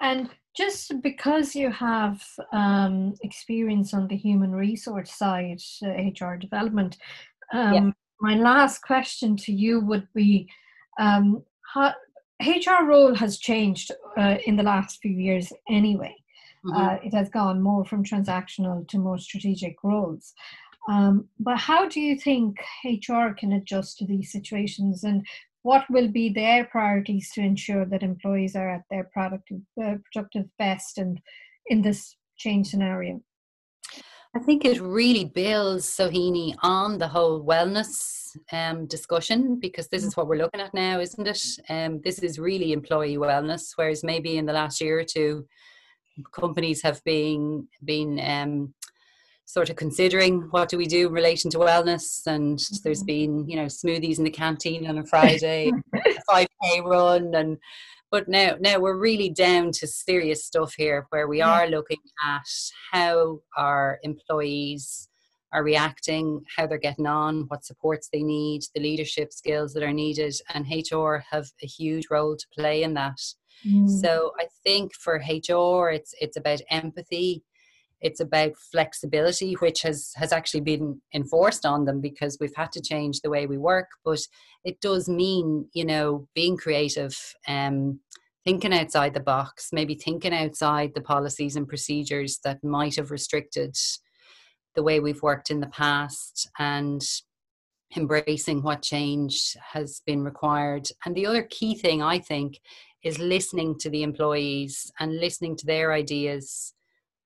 And 0.02 0.30
just 0.58 1.02
because 1.02 1.56
you 1.56 1.72
have 1.72 2.22
um, 2.52 3.14
experience 3.24 3.94
on 3.94 4.10
the 4.10 4.18
human 4.18 4.52
resource 4.52 5.14
side, 5.14 5.62
uh, 5.82 5.92
HR 5.92 6.36
development, 6.36 6.98
um, 7.54 7.74
yeah. 7.74 7.92
My 8.22 8.36
last 8.36 8.82
question 8.84 9.36
to 9.36 9.52
you 9.52 9.82
would 9.82 10.08
be 10.14 10.48
um, 11.00 11.44
how, 11.74 11.94
HR 12.42 12.86
role 12.86 13.16
has 13.16 13.38
changed 13.38 13.92
uh, 14.18 14.38
in 14.46 14.56
the 14.56 14.64
last 14.64 15.00
few 15.02 15.12
years 15.12 15.52
anyway. 15.70 16.16
Mm-hmm. 16.66 16.78
Uh, 16.78 16.94
it 17.04 17.14
has 17.14 17.30
gone 17.30 17.62
more 17.62 17.86
from 17.86 18.04
transactional 18.04 18.88
to 18.88 18.98
more 18.98 19.18
strategic 19.18 19.76
roles. 19.84 20.34
Um, 20.90 21.28
but 21.40 21.58
how 21.58 21.88
do 21.88 22.00
you 22.00 22.18
think 22.18 22.58
HR 22.84 23.30
can 23.38 23.54
adjust 23.54 23.98
to 24.00 24.06
these 24.06 24.32
situations 24.32 25.04
and 25.04 25.26
what 25.64 25.86
will 25.92 26.08
be 26.08 26.30
their 26.30 26.66
priorities 26.66 27.32
to 27.34 27.42
ensure 27.42 27.86
that 27.86 28.02
employees 28.02 28.56
are 28.56 28.70
at 28.70 28.84
their 28.90 29.04
productive, 29.04 29.62
uh, 29.84 29.96
productive 30.12 30.46
best 30.58 30.98
and 30.98 31.20
in 31.68 31.84
this 31.84 32.16
change 32.38 32.68
scenario? 32.68 33.22
I 34.34 34.40
think 34.40 34.64
it 34.64 34.80
really 34.80 35.26
builds 35.26 35.86
Sohini 35.86 36.56
on 36.62 36.98
the 36.98 37.08
whole 37.08 37.44
wellness 37.44 38.38
um, 38.54 38.86
discussion 38.86 39.60
because 39.60 39.90
this 39.90 40.06
is 40.06 40.16
what 40.16 40.28
we're 40.28 40.38
looking 40.38 40.62
at 40.62 40.74
now, 40.74 41.02
isn't 41.02 41.28
it? 41.28 41.44
Um, 41.70 42.00
this 42.02 42.20
is 42.20 42.40
really 42.40 42.72
employee 42.72 43.18
wellness, 43.18 43.74
whereas 43.76 44.06
maybe 44.06 44.38
in 44.38 44.46
the 44.46 44.54
last 44.54 44.80
year 44.80 45.00
or 45.00 45.04
two, 45.04 45.46
companies 46.34 46.82
have 46.82 47.04
been 47.04 47.68
been 47.84 48.20
um, 48.20 48.74
sort 49.46 49.70
of 49.70 49.76
considering 49.76 50.42
what 50.52 50.70
do 50.70 50.78
we 50.78 50.86
do 50.86 51.08
in 51.08 51.14
relation 51.14 51.52
to 51.52 51.58
wellness 51.58 52.26
and 52.26 52.58
mm-hmm. 52.58 52.76
there's 52.84 53.04
been 53.04 53.48
you 53.50 53.56
know 53.56 53.66
smoothies 53.66 54.18
in 54.18 54.24
the 54.24 54.30
canteen 54.30 54.88
on 54.88 55.00
a 55.00 55.06
friday 55.12 55.72
5k 56.30 56.84
run 56.84 57.34
and 57.36 57.58
but 58.12 58.28
now 58.28 58.56
now 58.60 58.78
we're 58.78 58.98
really 58.98 59.30
down 59.30 59.72
to 59.72 59.88
serious 59.88 60.46
stuff 60.46 60.74
here 60.78 61.08
where 61.10 61.28
we 61.28 61.42
are 61.42 61.68
looking 61.68 61.98
at 62.26 62.48
how 62.92 63.40
our 63.58 64.00
employees 64.04 65.08
are 65.54 65.64
reacting 65.64 66.42
how 66.56 66.68
they're 66.68 66.78
getting 66.78 67.08
on 67.08 67.46
what 67.48 67.66
supports 67.66 68.10
they 68.12 68.22
need 68.22 68.62
the 68.76 68.82
leadership 68.82 69.34
skills 69.34 69.74
that 69.74 69.84
are 69.84 69.94
needed 69.94 70.34
and 70.54 70.66
hr 70.92 71.16
have 71.32 71.48
a 71.64 71.68
huge 71.68 72.08
role 72.12 72.36
to 72.36 72.46
play 72.58 72.84
in 72.84 72.94
that 72.94 73.18
mm. 73.68 73.90
so 73.90 74.32
i 74.40 74.46
think 74.64 74.94
for 74.94 75.16
hr 75.16 75.90
it's 75.90 76.14
it's 76.22 76.38
about 76.38 76.62
empathy 76.70 77.44
it's 78.02 78.20
about 78.20 78.58
flexibility 78.72 79.54
which 79.56 79.82
has 79.84 80.12
has 80.16 80.32
actually 80.32 80.62
been 80.62 81.02
enforced 81.14 81.66
on 81.66 81.86
them 81.86 82.02
because 82.02 82.38
we've 82.40 82.56
had 82.56 82.72
to 82.72 82.82
change 82.82 83.22
the 83.22 83.30
way 83.30 83.46
we 83.46 83.58
work. 83.58 83.88
But 84.04 84.22
it 84.64 84.80
does 84.82 85.08
mean 85.08 85.68
you 85.74 85.86
know 85.86 86.28
being 86.36 86.58
creative 86.58 87.18
um 87.48 88.00
thinking 88.44 88.74
outside 88.74 89.14
the 89.14 89.20
box 89.20 89.70
maybe 89.72 89.94
thinking 89.94 90.34
outside 90.34 90.92
the 90.96 91.02
policies 91.02 91.56
and 91.56 91.68
procedures 91.68 92.40
that 92.44 92.64
might 92.64 92.96
have 92.96 93.12
restricted 93.12 93.76
the 94.76 94.84
way 94.84 95.00
we've 95.00 95.22
worked 95.22 95.52
in 95.52 95.60
the 95.60 95.68
past 95.68 96.50
and 96.58 97.02
embracing 97.96 98.62
what 98.64 98.82
change 98.82 99.56
has 99.74 100.02
been 100.06 100.24
required. 100.24 100.88
And 101.06 101.14
the 101.14 101.26
other 101.26 101.44
key 101.44 101.76
thing 101.76 102.02
i 102.02 102.20
think 102.20 102.60
is 103.04 103.20
listening 103.20 103.78
to 103.80 103.90
the 103.90 104.04
employees 104.04 104.92
and 105.00 105.20
listening 105.20 105.56
to 105.58 105.66
their 105.66 105.92
ideas 105.92 106.74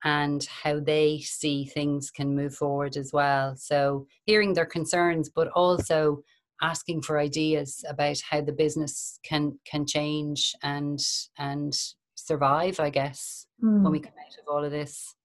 and 0.05 0.45
how 0.45 0.79
they 0.79 1.19
see 1.19 1.65
things 1.65 2.09
can 2.09 2.35
move 2.35 2.55
forward 2.55 2.95
as 2.95 3.11
well. 3.11 3.55
So, 3.57 4.07
hearing 4.23 4.53
their 4.53 4.65
concerns, 4.65 5.29
but 5.29 5.49
also 5.49 6.23
asking 6.61 7.01
for 7.01 7.19
ideas 7.19 7.83
about 7.89 8.17
how 8.29 8.41
the 8.41 8.51
business 8.51 9.19
can 9.23 9.57
can 9.65 9.85
change 9.85 10.53
and 10.63 10.99
and 11.37 11.73
survive 12.15 12.79
i 12.79 12.89
guess 12.89 13.45
mm. 13.63 13.83
when 13.83 13.91
we 13.91 13.97
hmm. 13.97 14.05
come 14.05 14.13
out 14.19 14.37
of 14.39 14.47
all 14.47 14.63
of 14.63 14.71
this 14.71 15.15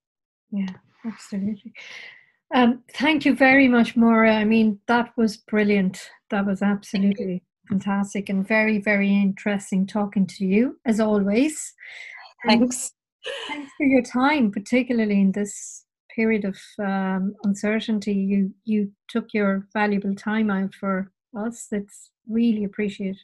yeah 0.51 0.75
absolutely 1.07 1.73
um, 2.53 2.83
thank 2.95 3.25
you 3.25 3.35
very 3.35 3.69
much 3.69 3.97
Moira 3.97 4.35
i 4.35 4.45
mean 4.45 4.81
that 4.89 5.13
was 5.17 5.37
brilliant 5.37 6.11
that 6.31 6.45
was 6.45 6.63
absolutely 6.63 7.43
fantastic 7.69 8.29
and 8.29 8.47
very 8.47 8.79
very 8.79 9.09
interesting 9.09 9.87
talking 9.87 10.27
to 10.27 10.45
you 10.45 10.79
as 10.85 10.99
always 10.99 11.73
thanks 12.45 12.93
Thanks 13.49 13.73
for 13.77 13.85
your 13.85 14.03
time, 14.03 14.51
particularly 14.51 15.21
in 15.21 15.33
this 15.33 15.85
period 16.15 16.45
of 16.45 16.59
um, 16.79 17.35
uncertainty. 17.45 18.15
You 18.15 18.53
you 18.65 18.93
took 19.09 19.33
your 19.33 19.67
valuable 19.73 20.15
time 20.15 20.51
out 20.51 20.75
for 20.75 21.11
us. 21.37 21.67
That's 21.71 22.11
really 22.29 22.65
appreciated. 22.65 23.19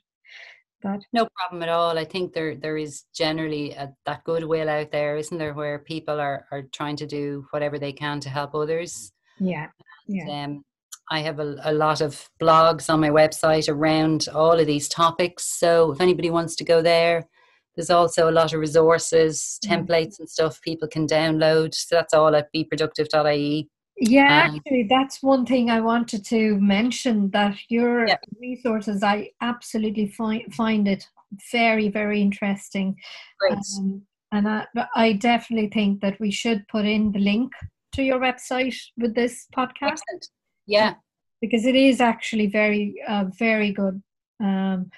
that. 0.82 1.00
No 1.12 1.28
problem 1.36 1.62
at 1.62 1.68
all. 1.68 1.98
I 1.98 2.04
think 2.04 2.32
there 2.32 2.54
there 2.54 2.76
is 2.76 3.04
generally 3.14 3.72
a, 3.72 3.92
that 4.04 4.24
goodwill 4.24 4.68
out 4.68 4.92
there, 4.92 5.16
isn't 5.16 5.38
there, 5.38 5.54
where 5.54 5.78
people 5.78 6.20
are 6.20 6.46
are 6.50 6.62
trying 6.72 6.96
to 6.96 7.06
do 7.06 7.46
whatever 7.50 7.78
they 7.78 7.92
can 7.92 8.20
to 8.20 8.28
help 8.28 8.54
others. 8.54 9.12
Yeah. 9.38 9.68
Yeah. 10.06 10.44
um, 10.44 10.64
I 11.10 11.20
have 11.20 11.38
a, 11.38 11.56
a, 11.64 11.72
lot 11.72 12.00
of 12.00 12.28
blogs 12.40 12.92
on 12.92 13.00
my 13.00 13.10
website 13.10 13.68
around 13.68 14.28
all 14.34 14.58
of 14.58 14.66
these 14.66 14.88
topics. 14.88 15.44
So 15.44 15.92
if 15.92 16.00
anybody 16.00 16.30
wants 16.30 16.56
to 16.56 16.64
go 16.64 16.82
there, 16.82 17.28
there's 17.76 17.90
also 17.90 18.28
a 18.28 18.32
lot 18.32 18.52
of 18.52 18.60
resources, 18.60 19.58
mm. 19.64 19.70
templates 19.70 20.18
and 20.18 20.28
stuff 20.28 20.60
people 20.62 20.88
can 20.88 21.06
download. 21.06 21.74
So 21.74 21.96
that's 21.96 22.14
all 22.14 22.34
at 22.34 22.52
beproductive.ie. 22.52 23.68
Yeah, 23.98 24.44
um, 24.48 24.56
actually, 24.56 24.86
that's 24.90 25.22
one 25.22 25.46
thing 25.46 25.70
I 25.70 25.80
wanted 25.80 26.24
to 26.26 26.58
mention 26.60 27.30
that 27.30 27.56
your 27.70 28.06
yeah. 28.06 28.16
resources, 28.38 29.02
I 29.02 29.30
absolutely 29.40 30.08
find, 30.08 30.42
find 30.54 30.86
it 30.86 31.08
very, 31.50 31.88
very 31.88 32.20
interesting. 32.20 32.96
Great. 33.40 33.58
Um, 33.78 34.02
and 34.32 34.48
I, 34.48 34.66
I 34.94 35.12
definitely 35.14 35.68
think 35.68 36.02
that 36.02 36.20
we 36.20 36.30
should 36.30 36.66
put 36.68 36.84
in 36.84 37.12
the 37.12 37.20
link 37.20 37.52
to 37.92 38.02
your 38.02 38.20
website 38.20 38.76
with 38.98 39.14
this 39.14 39.46
podcast. 39.56 39.92
Excellent. 39.92 40.28
Yeah. 40.66 40.94
Because 41.40 41.64
it 41.64 41.74
is 41.74 42.00
actually 42.00 42.48
very, 42.48 42.96
uh, 43.08 43.26
very 43.38 43.72
good. 43.72 44.02
Um, 44.42 44.90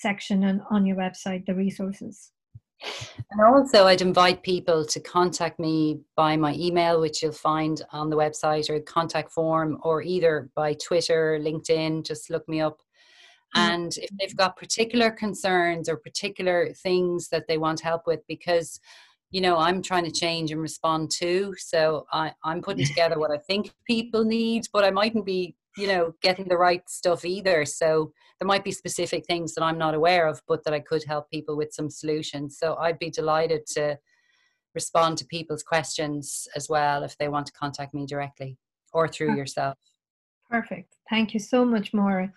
section 0.00 0.44
and 0.44 0.60
on 0.70 0.86
your 0.86 0.96
website 0.96 1.46
the 1.46 1.54
resources. 1.54 2.32
And 3.30 3.42
also, 3.42 3.86
I'd 3.86 4.00
invite 4.00 4.42
people 4.42 4.86
to 4.86 5.00
contact 5.00 5.58
me 5.58 6.00
by 6.16 6.36
my 6.36 6.54
email, 6.54 7.00
which 7.00 7.22
you'll 7.22 7.32
find 7.32 7.82
on 7.92 8.08
the 8.08 8.16
website 8.16 8.70
or 8.70 8.80
contact 8.80 9.32
form, 9.32 9.78
or 9.82 10.02
either 10.02 10.50
by 10.54 10.74
Twitter, 10.74 11.38
LinkedIn. 11.40 12.06
Just 12.06 12.30
look 12.30 12.48
me 12.48 12.60
up. 12.60 12.78
Mm-hmm. 13.54 13.72
And 13.72 13.92
if 13.98 14.08
they've 14.18 14.36
got 14.36 14.56
particular 14.56 15.10
concerns 15.10 15.88
or 15.88 15.96
particular 15.96 16.72
things 16.72 17.28
that 17.28 17.46
they 17.48 17.58
want 17.58 17.80
help 17.80 18.06
with, 18.06 18.20
because 18.26 18.80
you 19.30 19.40
know 19.40 19.56
i'm 19.56 19.80
trying 19.80 20.04
to 20.04 20.10
change 20.10 20.50
and 20.50 20.60
respond 20.60 21.10
to 21.10 21.54
so 21.56 22.04
I, 22.12 22.32
i'm 22.44 22.60
putting 22.60 22.84
together 22.84 23.18
what 23.18 23.30
i 23.30 23.38
think 23.38 23.72
people 23.86 24.24
need 24.24 24.66
but 24.72 24.84
i 24.84 24.90
mightn't 24.90 25.24
be 25.24 25.54
you 25.76 25.86
know 25.86 26.14
getting 26.22 26.48
the 26.48 26.56
right 26.56 26.88
stuff 26.88 27.24
either. 27.24 27.64
So 27.64 28.12
there 28.38 28.46
might 28.46 28.64
be 28.64 28.72
specific 28.72 29.26
things 29.26 29.54
that 29.54 29.62
i'm 29.62 29.78
not 29.78 29.94
aware 29.94 30.26
of 30.26 30.40
but 30.48 30.64
that 30.64 30.74
i 30.74 30.80
could 30.80 31.04
help 31.04 31.30
people 31.30 31.56
with 31.56 31.72
some 31.72 31.90
solutions. 31.90 32.58
So 32.58 32.76
i'd 32.76 32.98
be 32.98 33.10
delighted 33.10 33.66
to 33.74 33.98
respond 34.74 35.18
to 35.18 35.26
people's 35.26 35.62
questions 35.62 36.46
as 36.56 36.68
well 36.68 37.02
if 37.02 37.16
they 37.18 37.28
want 37.28 37.46
to 37.46 37.52
contact 37.52 37.92
me 37.94 38.06
directly 38.06 38.56
or 38.92 39.08
through 39.08 39.36
yourself. 39.36 39.76
perfect. 40.48 40.96
Thank 41.08 41.34
you 41.34 41.40
so 41.40 41.64
much 41.64 41.92
Moira. 41.92 42.32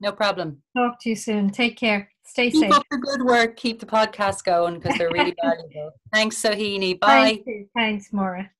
No 0.00 0.12
problem. 0.12 0.62
Talk 0.76 1.00
to 1.02 1.10
you 1.10 1.16
soon. 1.16 1.50
Take 1.50 1.76
care. 1.76 2.10
Stay 2.26 2.50
safe. 2.50 2.62
keep 2.62 2.74
up 2.74 2.82
the 2.90 2.98
good 2.98 3.22
work. 3.22 3.56
Keep 3.56 3.80
the 3.80 3.86
podcast 3.86 4.44
going 4.44 4.74
because 4.74 4.98
they're 4.98 5.10
really 5.10 5.34
valuable. 5.42 5.92
Thanks 6.12 6.40
sohini. 6.42 6.98
Bye. 7.00 7.42
thanks 7.76 8.12
Moira 8.12 8.50